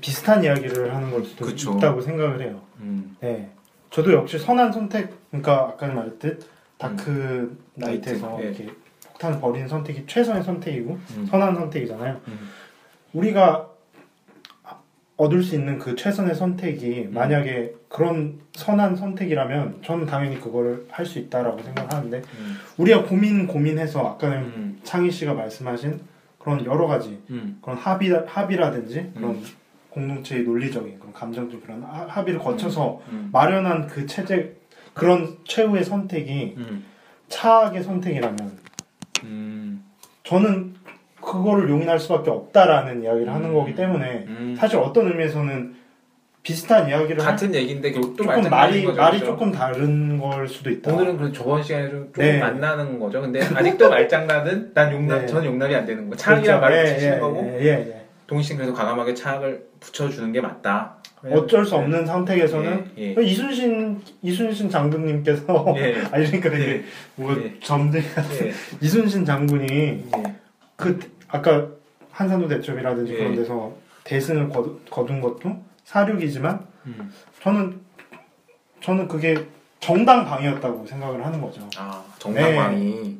비슷한 0.00 0.42
이야기를 0.42 0.94
하는 0.94 1.10
걸 1.10 1.24
수도 1.24 1.44
그쵸. 1.44 1.74
있다고 1.76 2.00
생각을 2.00 2.40
해요. 2.40 2.62
음. 2.80 3.16
네. 3.20 3.50
저도 3.90 4.12
역시 4.12 4.38
선한 4.38 4.72
선택, 4.72 5.10
그러니까 5.30 5.68
아까 5.72 5.86
말했듯 5.88 6.46
다크 6.78 7.58
나이트에서 7.74 8.28
나이트, 8.28 8.42
예. 8.42 8.48
이렇게 8.48 8.74
폭탄을 9.18 9.40
버리는 9.40 9.68
선택이 9.68 10.04
최선의 10.06 10.44
선택이고 10.44 10.98
음. 11.16 11.26
선한 11.26 11.56
선택이잖아요. 11.56 12.20
음. 12.28 12.38
우리가 13.12 13.68
얻을 15.16 15.42
수 15.42 15.56
있는 15.56 15.78
그 15.80 15.96
최선의 15.96 16.36
선택이 16.36 17.08
만약에 17.10 17.74
그런 17.88 18.38
선한 18.54 18.94
선택이라면 18.94 19.80
저는 19.84 20.06
당연히 20.06 20.40
그거를 20.40 20.86
할 20.90 21.04
수 21.04 21.18
있다라고 21.18 21.60
생각하는데 21.62 22.18
음. 22.18 22.56
우리가 22.76 23.02
고민 23.04 23.46
고민해서 23.48 24.06
아까는 24.06 24.38
음. 24.38 24.80
창희 24.84 25.10
씨가 25.10 25.34
말씀하신 25.34 26.00
그런 26.38 26.64
여러 26.64 26.86
가지 26.86 27.20
음. 27.30 27.58
그런 27.60 27.76
합의 27.76 28.10
합의라든지 28.26 29.10
그런 29.14 29.30
음. 29.32 29.44
공동체의 29.90 30.44
논리적인 30.44 31.00
그런 31.00 31.12
감정적 31.12 31.62
그런 31.64 31.82
하- 31.82 32.06
합의를 32.06 32.38
거쳐서 32.38 33.00
음. 33.10 33.30
마련한 33.32 33.88
그 33.88 34.06
체제 34.06 34.56
그런 34.94 35.36
최후의 35.44 35.84
선택이 35.84 36.54
음. 36.58 36.84
차악의 37.28 37.82
선택이라면 37.82 38.67
음. 39.24 39.84
저는 40.24 40.74
그거를 41.20 41.68
용인할 41.68 41.98
수밖에 41.98 42.30
없다라는 42.30 43.02
이야기를 43.02 43.32
하는 43.32 43.50
음. 43.50 43.54
거기 43.54 43.74
때문에 43.74 44.24
음. 44.28 44.56
사실 44.58 44.78
어떤 44.78 45.08
의미에서는 45.08 45.74
비슷한 46.42 46.88
이야기를 46.88 47.18
할- 47.22 47.32
같은 47.32 47.54
얘기인데 47.54 47.90
결국 47.92 48.16
또 48.16 48.24
조금 48.24 48.48
말이 48.48 48.82
거죠, 48.84 48.96
말이 49.00 49.18
그죠? 49.18 49.32
조금 49.32 49.52
다른 49.52 50.18
걸 50.18 50.48
수도 50.48 50.70
있다. 50.70 50.94
오늘은 50.94 51.18
그 51.18 51.32
저번 51.32 51.62
시간에 51.62 51.90
좀, 51.90 52.10
네. 52.16 52.38
만나는 52.38 52.98
거죠. 52.98 53.20
근데 53.20 53.42
아직도 53.42 53.90
말장난은 53.90 54.70
난 54.72 54.92
용납, 54.92 55.20
네. 55.20 55.26
저는 55.26 55.44
용납이 55.46 55.74
안 55.74 55.84
되는 55.84 56.08
거. 56.08 56.16
그렇죠. 56.16 56.58
말을 56.60 56.76
예, 56.86 56.94
붙이는 56.94 57.16
예, 57.16 57.20
거고 57.20 57.58
예, 57.60 57.64
예, 57.64 57.66
예. 57.66 57.97
씨는 58.42 58.58
그래도 58.58 58.74
과감하게 58.74 59.14
차악을 59.14 59.68
붙여주는 59.80 60.32
게 60.32 60.40
맞다. 60.40 60.96
어쩔 61.24 61.64
수 61.64 61.74
없는 61.74 62.06
선택에서는 62.06 62.90
예, 62.98 63.14
예. 63.16 63.22
이순신 63.22 64.00
이순신 64.22 64.70
장군님께서 64.70 65.74
예. 65.78 65.94
아니 66.12 66.26
그러니까 66.26 66.50
되게 66.50 66.64
예. 66.68 66.84
뭐 67.16 67.34
예. 67.36 67.58
점들 67.60 68.00
예. 68.00 68.52
이순신 68.80 69.24
장군이 69.24 69.66
예. 69.68 70.04
그 70.76 71.00
아까 71.26 71.68
한산도 72.12 72.46
대첩이라든지 72.48 73.14
예. 73.14 73.16
그런 73.16 73.34
데서 73.34 73.74
대승을 74.04 74.50
거둔 74.90 75.20
것도 75.20 75.60
사륙이지만 75.84 76.64
음. 76.86 77.12
저는 77.42 77.80
저는 78.80 79.08
그게 79.08 79.44
정당방위였다고 79.80 80.86
생각을 80.86 81.24
하는 81.24 81.40
거죠. 81.40 81.60
아 81.78 82.02
정당방위. 82.18 83.16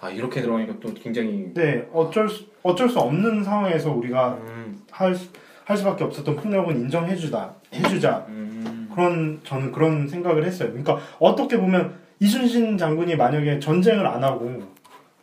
아 0.00 0.10
이렇게 0.10 0.40
들어가니까 0.40 0.74
또 0.80 0.92
굉장히. 0.94 1.52
네, 1.54 1.86
어쩔 1.92 2.28
수, 2.28 2.46
어쩔 2.62 2.88
수 2.88 2.98
없는 2.98 3.44
상황에서 3.44 3.92
우리가 3.92 4.38
음, 4.40 4.82
할, 4.90 5.14
수- 5.14 5.28
할 5.64 5.76
수밖에 5.76 6.04
없었던 6.04 6.36
폭력은 6.36 6.76
인정해주다, 6.80 7.54
해주자. 7.74 8.24
음, 8.28 8.90
그런 8.94 9.40
저는 9.44 9.70
그런 9.72 10.08
생각을 10.08 10.44
했어요. 10.44 10.70
그러니까 10.70 10.98
어떻게 11.18 11.56
보면 11.58 11.94
이순신 12.20 12.78
장군이 12.78 13.16
만약에 13.16 13.60
전쟁을 13.60 14.06
안 14.06 14.24
하고 14.24 14.62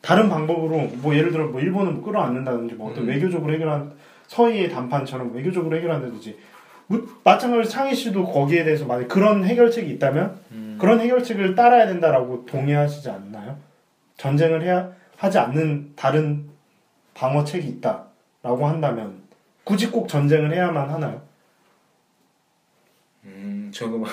다른 0.01 0.29
방법으로 0.29 0.77
뭐 1.01 1.15
예를 1.15 1.31
들어 1.31 1.47
뭐 1.47 1.59
일본을 1.59 1.93
뭐 1.93 2.03
끌어안는다든지 2.05 2.75
뭐 2.75 2.91
어떤 2.91 3.03
음. 3.03 3.09
외교적으로 3.09 3.51
해결한 3.53 3.91
서해의 4.27 4.69
단판처럼 4.69 5.33
외교적으로 5.35 5.75
해결한다든지 5.75 6.37
뭐 6.87 7.01
마찬가지로 7.23 7.63
창희 7.67 7.95
씨도 7.95 8.25
거기에 8.25 8.63
대해서 8.63 8.85
만약 8.85 9.07
그런 9.07 9.43
해결책이 9.43 9.91
있다면 9.93 10.35
음. 10.51 10.64
그런 10.79 10.99
해결책을 10.99 11.55
따라야 11.55 11.87
된다라고 11.87 12.45
동의하시지 12.45 13.09
않나요? 13.09 13.57
전쟁을 14.17 14.63
해야 14.63 14.91
하지 15.17 15.37
않는 15.39 15.93
다른 15.95 16.49
방어책이 17.13 17.67
있다라고 17.67 18.67
한다면 18.67 19.23
굳이 19.63 19.89
꼭 19.89 20.07
전쟁을 20.07 20.53
해야만 20.53 20.89
하나요? 20.89 21.21
음, 23.23 23.71
저거 23.73 23.97
뭐 23.97 24.07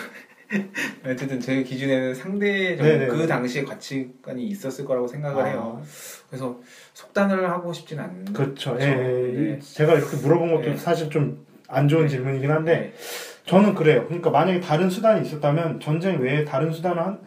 어쨌든 1.04 1.40
제 1.40 1.62
기준에는 1.62 2.14
상대적으로 2.14 2.98
네네. 2.98 3.06
그 3.08 3.26
당시에 3.26 3.64
가치관이 3.64 4.46
있었을 4.46 4.84
거라고 4.84 5.08
생각을 5.08 5.46
해요. 5.46 5.82
그래서 6.28 6.60
속단을 6.94 7.48
하고 7.50 7.72
싶진 7.72 7.98
않는. 7.98 8.28
아, 8.28 8.32
그렇죠. 8.32 8.74
그렇죠. 8.74 8.84
예, 8.84 9.34
예. 9.34 9.40
네. 9.52 9.58
제가 9.60 9.94
이렇게 9.94 10.16
물어본 10.16 10.54
것도 10.54 10.70
네. 10.70 10.76
사실 10.76 11.10
좀 11.10 11.44
안 11.72 11.88
좋은 11.88 12.06
질문이긴 12.08 12.50
한데 12.50 12.74
네. 12.74 12.92
저는 13.46 13.74
그래요. 13.74 14.04
그러니까 14.06 14.30
만약에 14.30 14.60
다른 14.60 14.88
수단이 14.88 15.26
있었다면 15.26 15.80
전쟁 15.80 16.20
외에 16.20 16.44
다른 16.44 16.70
수단을 16.72 17.02
한- 17.02 17.18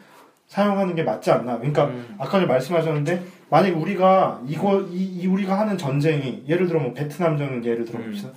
사용하는 0.47 0.95
게 0.95 1.03
맞지 1.03 1.31
않나. 1.31 1.57
그러니까 1.57 1.85
음. 1.85 2.15
아까 2.19 2.31
전에 2.31 2.45
말씀하셨는데 2.45 3.21
만약 3.49 3.75
우리가 3.75 4.41
이거 4.47 4.81
이, 4.91 5.03
이 5.21 5.27
우리가 5.27 5.59
하는 5.59 5.77
전쟁이 5.77 6.43
예를 6.47 6.67
들어 6.67 6.79
뭐 6.79 6.93
베트남전을 6.93 7.65
예를 7.65 7.83
들어 7.85 7.99
봅시다. 7.99 8.29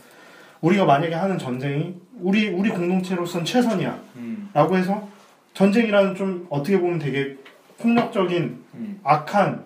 우리가 0.62 0.86
만약에 0.86 1.14
하는 1.14 1.38
전쟁이 1.38 1.94
우리 2.20 2.48
우리 2.48 2.70
공동체로선 2.70 3.44
최선이야라고 3.44 4.00
음, 4.16 4.50
해서 4.74 5.06
전쟁이라는 5.54 6.14
좀 6.16 6.46
어떻게 6.50 6.80
보면 6.80 6.98
되게 6.98 7.36
폭력적인 7.78 8.64
음, 8.74 9.00
악한 9.04 9.62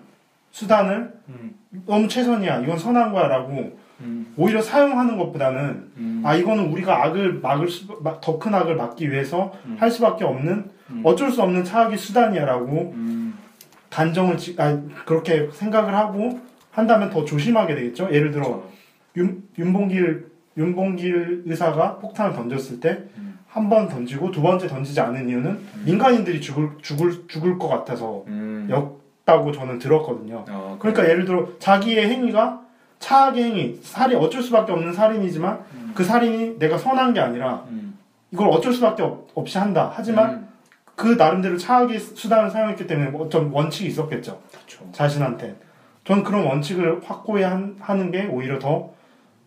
수단을 0.51 1.13
음, 1.29 1.55
너무 1.87 2.07
최선이야 2.07 2.59
이건 2.59 2.77
선한 2.77 3.11
거야라고 3.11 3.75
음, 4.01 4.33
오히려 4.37 4.61
사용하는 4.61 5.17
것보다는 5.17 5.91
음, 5.97 6.21
아 6.25 6.35
이거는 6.35 6.71
우리가 6.71 7.03
악을 7.05 7.39
막을 7.41 7.67
더 8.21 8.39
큰 8.39 8.53
악을 8.53 8.75
막기 8.75 9.11
위해서 9.11 9.53
음. 9.65 9.77
할 9.79 9.91
수밖에 9.91 10.25
없는 10.25 10.69
음. 10.89 11.01
어쩔 11.03 11.31
수 11.31 11.41
없는 11.41 11.63
차악의 11.63 11.97
수단이야라고 11.97 12.93
음, 12.95 13.37
단정을 13.89 14.37
지, 14.37 14.55
아, 14.59 14.77
그렇게 15.05 15.49
생각을 15.51 15.95
하고 15.95 16.39
한다면 16.71 17.09
더 17.09 17.23
조심하게 17.23 17.75
되겠죠. 17.75 18.09
예를 18.11 18.31
들어 18.31 18.43
그렇죠. 18.45 18.69
윤, 19.17 19.43
윤봉길 19.57 20.27
윤봉길 20.57 21.43
의사가 21.45 21.99
폭탄을 21.99 22.33
던졌을 22.33 22.79
때 22.79 23.03
음. 23.17 23.37
한번 23.47 23.87
던지고 23.87 24.31
두 24.31 24.41
번째 24.41 24.67
던지지 24.67 24.99
않은 24.99 25.29
이유는 25.29 25.59
민간인들이 25.85 26.41
죽을 26.41 26.71
죽을 26.81 27.27
죽을 27.27 27.59
것 27.59 27.67
같아서 27.67 28.23
음. 28.27 28.67
였다고 28.69 29.51
저는 29.51 29.77
들었거든요. 29.77 30.45
어, 30.49 30.77
그러니까 30.79 31.07
예를 31.07 31.25
들어 31.25 31.49
자기의 31.59 32.09
행위가 32.09 32.62
차악의 33.07 33.43
행위, 33.43 33.79
살인 33.83 34.17
어쩔 34.17 34.41
수밖에 34.41 34.71
없는 34.71 34.93
살인이지만 34.93 35.59
음. 35.73 35.91
그 35.93 36.03
살인이 36.05 36.57
내가 36.57 36.77
선한 36.77 37.13
게 37.13 37.19
아니라 37.19 37.65
음, 37.69 37.97
이걸 38.31 38.47
어쩔 38.49 38.73
수밖에 38.73 39.03
없, 39.03 39.27
없이 39.35 39.57
한다. 39.57 39.91
하지만 39.93 40.29
음, 40.29 40.47
그 40.95 41.09
나름대로 41.17 41.57
차악의 41.57 41.99
수단을 41.99 42.49
사용했기 42.49 42.87
때문에 42.87 43.11
어떤 43.17 43.51
원칙이 43.51 43.89
있었겠죠. 43.89 44.39
그렇죠. 44.51 44.89
자신한테. 44.93 45.55
저는 46.05 46.23
그런 46.23 46.45
원칙을 46.45 47.01
확고히 47.03 47.43
한- 47.43 47.75
하는 47.79 48.09
게 48.11 48.25
오히려 48.25 48.57
더 48.57 48.91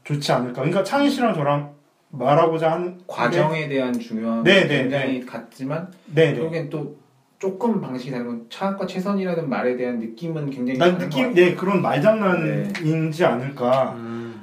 좋지 0.05 0.31
않을까. 0.33 0.55
그러니까 0.61 0.85
창희 0.85 1.09
씨랑 1.11 1.35
저랑 1.35 1.71
말하고자 2.11 2.71
하는 2.73 2.99
과정에 3.07 3.69
대한 3.69 3.99
중요함이 3.99 4.45
네, 4.45 4.67
네, 4.67 4.83
굉장히 4.83 5.25
같지만 5.27 5.89
네, 6.07 6.33
네. 6.33 6.35
결국엔 6.37 6.71
또 6.71 6.97
조금 7.39 7.81
방식이 7.81 8.11
다른 8.11 8.27
건 8.27 8.47
차악과 8.49 8.87
최선이라는 8.87 9.49
말에 9.49 9.77
대한 9.77 9.99
느낌은 9.99 10.51
굉장히 10.51 10.79
난 10.79 10.99
느낌. 10.99 11.35
네 11.35 11.55
그런 11.55 11.83
말장난인지 11.83 13.25
않을까 13.25 13.97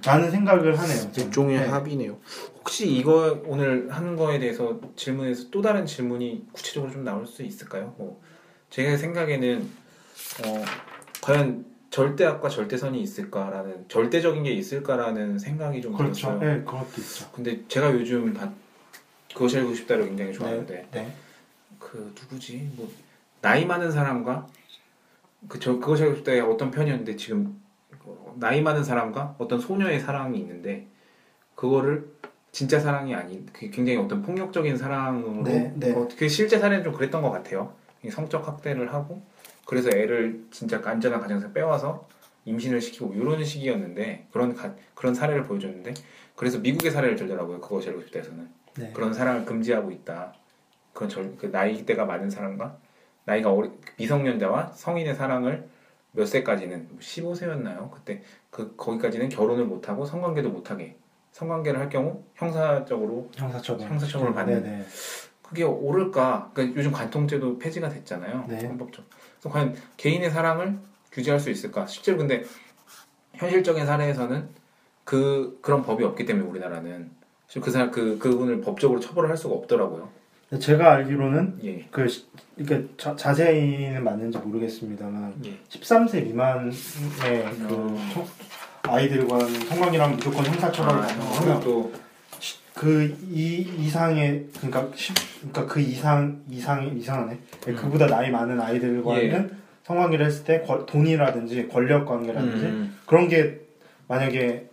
라는 0.05 0.31
생각을 0.31 0.77
하네요. 0.77 1.11
일종의 1.17 1.59
네. 1.59 1.65
합이네요. 1.67 2.17
혹시 2.57 2.89
이거 2.91 3.41
오늘 3.45 3.87
하는 3.89 4.15
거에 4.15 4.39
대해서 4.39 4.79
질문에서 4.95 5.49
또 5.49 5.61
다른 5.61 5.85
질문이 5.85 6.47
구체적으로 6.51 6.91
좀 6.91 7.03
나올 7.03 7.25
수 7.25 7.43
있을까요? 7.43 7.95
뭐 7.97 8.21
제 8.73 8.97
생각에는 8.97 9.69
어, 10.47 10.63
과연 11.21 11.63
절대악과 11.91 12.49
절대선이 12.49 12.99
있을까라는 13.03 13.85
절대적인 13.87 14.41
게 14.41 14.49
있을까라는 14.49 15.37
생각이 15.37 15.79
좀 15.79 15.93
그렇죠. 15.93 16.13
들었어요. 16.29 16.39
네, 16.39 16.63
그것도 16.63 16.87
있죠. 16.97 17.29
근데 17.31 17.59
제가 17.67 17.93
요즘 17.93 18.33
다 18.33 18.51
그것이 19.31 19.59
알고 19.59 19.75
싶다를 19.75 20.05
굉장히 20.05 20.33
좋아하는데 20.33 20.87
네. 20.91 21.13
그 21.93 22.11
누구지? 22.19 22.71
뭐 22.75 22.89
나이 23.39 23.67
많은 23.67 23.91
사람과 23.91 24.47
그저 25.47 25.73
그것이 25.77 26.01
알고 26.01 26.15
싶다의 26.15 26.41
어떤 26.41 26.71
편이었는데 26.71 27.15
지금 27.17 27.61
어, 28.03 28.35
나이 28.39 28.63
많은 28.63 28.83
사람과 28.83 29.35
어떤 29.37 29.59
소녀의 29.59 29.99
사랑이 29.99 30.39
있는데 30.39 30.87
그거를 31.53 32.11
진짜 32.51 32.79
사랑이 32.79 33.13
아닌 33.13 33.45
그 33.53 33.69
굉장히 33.69 33.99
어떤 33.99 34.23
폭력적인 34.23 34.75
사랑으로 34.75 35.43
네, 35.43 35.71
네. 35.75 35.91
어, 35.93 36.07
그 36.17 36.27
실제 36.27 36.57
사례는 36.57 36.83
좀 36.83 36.93
그랬던 36.93 37.21
것 37.21 37.29
같아요. 37.29 37.75
이 38.03 38.09
성적 38.09 38.47
학대를 38.47 38.91
하고 38.91 39.21
그래서 39.67 39.89
애를 39.95 40.45
진짜 40.49 40.81
안전한 40.83 41.21
가정에서 41.21 41.51
빼와서 41.51 42.07
임신을 42.45 42.81
시키고 42.81 43.13
이런 43.13 43.43
식이었는데 43.45 44.29
그런 44.31 44.55
가- 44.55 44.73
그런 44.95 45.13
사례를 45.13 45.43
보여줬는데 45.43 45.93
그래서 46.35 46.57
미국의 46.57 46.89
사례를 46.89 47.15
들더라고요. 47.17 47.61
그것이 47.61 47.89
알고 47.89 48.01
싶다에서는. 48.01 48.49
네. 48.79 48.91
그런 48.93 49.13
사랑을 49.13 49.45
금지하고 49.45 49.91
있다. 49.91 50.33
그건 50.93 51.09
절, 51.09 51.35
그 51.37 51.47
나이대가 51.47 52.05
많은 52.05 52.29
사람과 52.29 52.77
나이가 53.25 53.51
어리, 53.51 53.71
미성년자와 53.97 54.73
성인의 54.73 55.15
사랑을 55.15 55.67
몇 56.11 56.25
세까지는 56.25 56.89
15세였나요? 56.99 57.91
그때 57.91 58.21
그 58.49 58.75
거기까지는 58.75 59.29
결혼을 59.29 59.65
못 59.65 59.89
하고 59.89 60.05
성관계도 60.05 60.49
못 60.49 60.69
하게 60.69 60.95
성관계를 61.31 61.79
할 61.79 61.89
경우 61.89 62.23
형사적으로 62.35 63.29
형사처벌. 63.35 63.87
형사처벌을 63.87 64.33
받는. 64.33 64.63
네, 64.63 64.69
네. 64.69 64.85
그게 65.41 65.63
옳을까? 65.63 66.51
그러니까 66.53 66.77
요즘 66.77 66.91
관통죄도 66.91 67.57
폐지가 67.57 67.89
됐잖아요. 67.89 68.45
네. 68.47 68.65
헌법적. 68.65 69.05
그래서 69.39 69.49
과연 69.49 69.75
개인의 69.97 70.29
사랑을 70.29 70.77
규제할 71.11 71.39
수 71.39 71.49
있을까? 71.49 71.87
실제로 71.87 72.17
근데 72.17 72.43
현실적인 73.33 73.85
사례에서는 73.85 74.49
그 75.03 75.57
그런 75.61 75.83
법이 75.83 76.03
없기 76.03 76.25
때문에 76.25 76.47
우리나라는 76.47 77.11
그 77.61 77.71
사람 77.71 77.91
그 77.91 78.17
그분을 78.19 78.61
법적으로 78.61 78.99
처벌을 78.99 79.29
할 79.29 79.37
수가 79.37 79.55
없더라고요. 79.55 80.09
제가 80.59 80.93
알기로는 80.93 81.59
예. 81.63 81.85
그 81.91 82.07
시- 82.07 82.25
그러니까 82.55 82.93
자, 82.97 83.15
자세히는 83.15 84.03
맞는지 84.03 84.37
모르겠습니다만 84.37 85.33
예. 85.45 85.57
13세 85.69 86.23
미만의 86.25 86.71
그 87.67 87.73
어. 87.75 87.97
청- 88.13 88.27
아이들과는 88.83 89.47
성관계라면 89.67 90.17
무조건 90.17 90.45
형사 90.45 90.69
처벌을 90.71 90.99
아, 90.99 91.07
받는 91.07 91.25
거고요. 91.25 91.89
또그이 92.75 93.61
이상의 93.79 94.47
그러니까 94.57 94.89
십- 94.95 95.15
그러니까 95.39 95.65
그 95.73 95.79
이상 95.79 96.41
이상의 96.49 96.93
이상하네. 96.97 97.39
음. 97.69 97.75
그보다 97.75 98.07
나이 98.07 98.29
많은 98.29 98.59
아이들과는 98.59 99.51
성관계를 99.83 100.25
했을 100.25 100.43
때 100.45 100.61
권- 100.61 100.85
돈이라든지 100.85 101.67
권력 101.69 102.05
관계라든지 102.05 102.65
음, 102.65 102.97
그런 103.05 103.27
게 103.29 103.59
만약에 104.07 104.67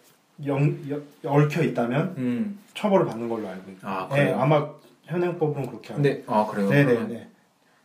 영, 0.47 0.77
여- 0.91 1.01
얽혀 1.25 1.63
있다면 1.63 2.15
음. 2.19 2.59
처벌을 2.75 3.07
받는 3.07 3.29
걸로 3.29 3.47
알고 3.49 3.71
있고. 3.73 3.87
아, 3.87 4.09
네? 4.13 4.33
아마 4.33 4.69
현행법은 5.11 5.67
그렇게 5.67 5.93
알고. 5.93 6.03
근데 6.03 6.25
아 6.27 6.47
그래요. 6.47 6.69
네네 6.69 6.85
그러면 6.87 7.09
네. 7.09 7.29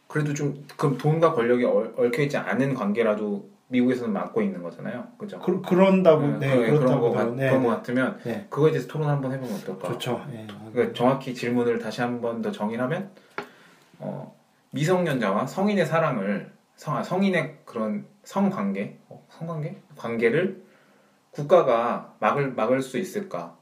그래도 0.08 0.34
좀 0.34 0.66
그럼 0.78 0.98
돈과 0.98 1.34
권력이 1.34 1.64
얼, 1.66 1.94
얽혀 1.98 2.22
있지 2.24 2.38
않은 2.38 2.74
관계라도 2.76 3.50
미국에서는 3.68 4.14
막고 4.14 4.42
있는 4.44 4.62
거잖아요. 4.62 5.08
그죠? 5.18 5.40
그, 5.40 5.60
그런다고 5.62 6.22
네, 6.38 6.56
그, 6.56 6.56
런 6.72 6.78
그렇다고 6.80 7.02
거 7.02 7.12
같, 7.12 7.24
네, 7.36 7.50
그런 7.50 7.64
네. 7.64 7.68
거 7.68 7.76
같으면 7.76 8.20
네. 8.24 8.46
그거에 8.50 8.72
대해서 8.72 8.88
토론 8.88 9.10
한번 9.10 9.32
해보면 9.34 9.56
어떨까? 9.56 9.88
좋죠. 9.88 10.24
예. 10.32 10.46
그러니까 10.72 10.94
정확히 10.96 11.34
질문을 11.34 11.80
다시 11.80 12.02
한 12.02 12.22
번 12.22 12.42
더 12.44 12.52
정의하면 12.52 13.10
어, 13.98 14.36
미성년자와 14.72 15.48
성인의 15.48 15.86
사랑을 15.88 16.52
성, 16.76 16.96
아, 16.96 17.02
성인의 17.02 17.60
그런 17.66 18.06
성관계 18.24 19.00
어, 19.10 19.26
성관계 19.32 19.78
관계를 19.96 20.64
국가가 21.32 22.14
막을 22.20 22.54
막을 22.54 22.82
수 22.82 22.98
있을까 23.00 23.58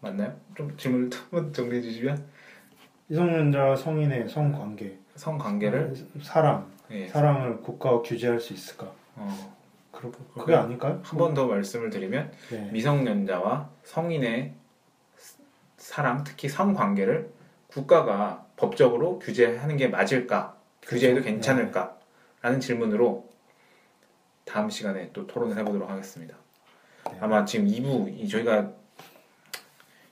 맞나요? 0.00 0.34
좀 0.54 0.76
질문을 0.76 1.10
한번 1.30 1.52
정리해 1.54 1.80
주시면 1.80 2.22
미성년자와 3.12 3.76
성인의 3.76 4.30
성관계, 4.30 4.98
성관계를 5.16 5.94
사랑, 6.22 6.66
예, 6.90 7.06
사랑을 7.08 7.60
국가가 7.60 8.00
규제할 8.00 8.40
수 8.40 8.54
있을까? 8.54 8.90
어, 9.16 9.54
그렇고 9.92 10.24
그게 10.40 10.54
아닐까요? 10.54 10.98
한 11.04 11.18
번 11.18 11.34
더 11.34 11.46
말씀을 11.46 11.90
드리면 11.90 12.32
네. 12.50 12.70
미성년자와 12.72 13.68
성인의 13.84 14.54
사랑, 15.76 16.24
특히 16.24 16.48
성관계를 16.48 17.30
국가가 17.66 18.46
법적으로 18.56 19.18
규제하는 19.18 19.76
게 19.76 19.88
맞을까? 19.88 20.56
규제해도 20.80 21.20
그렇죠. 21.20 21.34
괜찮을까? 21.34 21.98
라는 22.40 22.60
질문으로 22.60 23.28
다음 24.46 24.70
시간에 24.70 25.10
또 25.12 25.26
토론을 25.26 25.58
해보도록 25.58 25.90
하겠습니다. 25.90 26.34
네. 27.10 27.18
아마 27.20 27.44
지금 27.44 27.66
2부, 27.66 28.08
이 28.18 28.26
저희가 28.26 28.70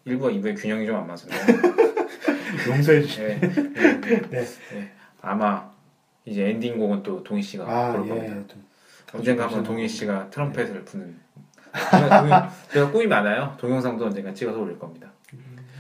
1부와 0.06 0.34
2부의 0.38 0.60
균형이 0.60 0.84
좀 0.86 0.96
안 0.96 1.06
맞았네요. 1.06 1.40
용서해 2.68 3.02
주시. 3.02 3.20
네, 3.40 3.40
네, 3.40 4.00
네. 4.00 4.20
네. 4.30 4.44
네. 4.72 4.90
아마 5.22 5.68
이제 6.24 6.50
엔딩곡은 6.50 7.02
또 7.02 7.22
동희 7.22 7.42
씨가 7.42 7.64
아 7.64 7.92
부를 7.92 8.08
겁니다. 8.08 8.36
예. 8.36 8.46
좀 8.46 8.64
언젠가 9.14 9.44
한번 9.44 9.62
동희 9.62 9.88
씨가 9.88 10.30
트럼펫을 10.30 10.84
부는 10.84 11.16
제가, 11.90 12.22
동영- 12.22 12.48
제가 12.72 12.90
꿈이 12.90 13.06
많아요. 13.06 13.54
동영상도 13.58 14.06
언젠가 14.06 14.32
찍어서 14.32 14.58
올릴 14.60 14.78
겁니다. 14.78 15.08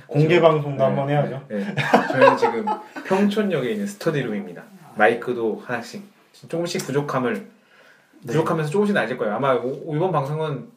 공개 0.06 0.40
방송도 0.40 0.76
네. 0.76 0.82
한번 0.84 1.08
해야죠. 1.08 1.44
네. 1.48 1.74
저희는 2.10 2.36
지금 2.36 2.66
평촌역에 3.06 3.70
있는 3.72 3.86
스터디룸입니다. 3.86 4.62
마이크도 4.96 5.62
하나씩 5.64 6.02
조금씩 6.48 6.84
부족함을 6.86 7.34
네. 7.34 7.46
부족하면서 8.26 8.70
조금씩 8.70 8.94
나아질 8.94 9.16
거예요. 9.18 9.34
아마 9.36 9.54
오- 9.54 9.94
이번 9.94 10.10
방송은 10.10 10.68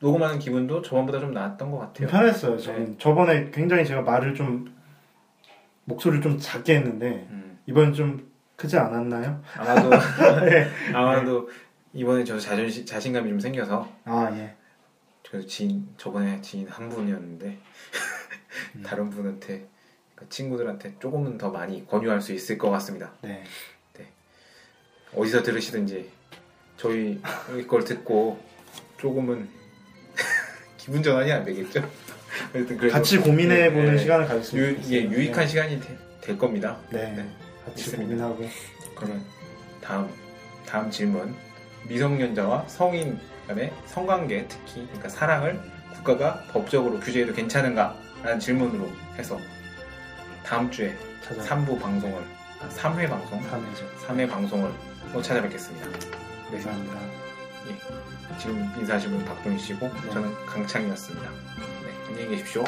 녹음하는 0.00 0.38
기분도 0.38 0.80
저번보다 0.82 1.20
좀 1.20 1.32
나았던 1.32 1.70
것좀 1.70 1.80
같아요. 1.86 2.08
편했어요. 2.08 2.56
저는 2.58 2.98
저번에 2.98 3.50
굉장히 3.52 3.84
제가 3.84 4.00
말을 4.02 4.34
좀 4.34 4.74
목소리를 5.84 6.22
좀 6.22 6.38
작게 6.38 6.76
했는데 6.76 7.26
음, 7.30 7.58
이번 7.66 7.92
좀 7.92 8.30
크지 8.56 8.76
않았나요? 8.78 9.42
아마도 9.56 9.90
네. 10.46 10.68
아마도 10.94 11.48
이번에 11.92 12.24
저도 12.24 12.40
자존심 12.40 12.86
자신감이 12.86 13.28
좀 13.28 13.40
생겨서 13.40 13.90
아 14.04 14.30
예. 14.32 14.54
그 15.28 15.46
지인 15.46 15.88
저번에 15.96 16.40
지인 16.42 16.68
한 16.68 16.88
분이었는데 16.88 17.58
음. 18.76 18.82
다른 18.82 19.10
분한테 19.10 19.66
그 20.14 20.28
친구들한테 20.28 20.96
조금은 21.00 21.38
더 21.38 21.50
많이 21.50 21.86
권유할 21.86 22.20
수 22.20 22.32
있을 22.32 22.58
것 22.58 22.70
같습니다. 22.70 23.12
네. 23.22 23.44
어디서 25.14 25.42
들으시든지 25.42 26.10
저희 26.76 27.20
걸 27.68 27.84
듣고 27.84 28.40
조금은 28.98 29.48
기분 30.78 31.02
전환이 31.02 31.30
안 31.30 31.44
되겠죠? 31.44 31.88
같이 32.90 33.18
고민해 33.18 33.54
네, 33.54 33.72
보는 33.72 33.92
네. 33.96 33.98
시간을 33.98 34.26
가졌으면 34.26 34.64
유, 34.64 34.70
좋겠어요. 34.76 34.96
이게 34.98 35.10
유익한 35.10 35.46
시간이 35.48 35.80
되- 35.80 35.98
될 36.20 36.38
겁니다. 36.38 36.78
네. 36.90 37.12
네. 37.16 37.26
같이 37.64 37.84
있습니다. 37.84 38.02
고민하고 38.26 38.48
그러면 38.94 39.24
다음 39.80 40.08
다음 40.66 40.90
질문 40.90 41.34
미성년자와 41.88 42.64
성인 42.68 43.18
간의 43.46 43.72
성관계 43.86 44.46
특히 44.48 44.84
그러니까 44.86 45.08
사랑을 45.08 45.60
국가가 45.94 46.42
법적으로 46.52 46.98
규제해도 47.00 47.32
괜찮은가라는 47.34 48.40
질문으로 48.40 48.88
해서 49.18 49.38
다음 50.44 50.70
주에 50.70 50.96
찾아 51.22 51.42
3부 51.42 51.80
방송을 51.80 52.22
아, 52.60 52.68
3회 52.68 53.08
방송 53.08 53.38
하면서 53.50 53.84
3회 54.06 54.28
방송을 54.30 54.70
또 55.12 55.20
찾아뵙겠습니다. 55.20 55.86
네, 56.50 56.60
감사합니다. 56.60 57.00
지금 58.38 58.68
인사하신 58.78 59.10
분 59.10 59.24
박동희 59.24 59.58
씨고 59.58 59.88
네. 59.88 60.10
저는 60.10 60.46
강창이었습니다. 60.46 61.30
네, 62.14 62.24
안녕히 62.24 62.36
계십시오. 62.36 62.64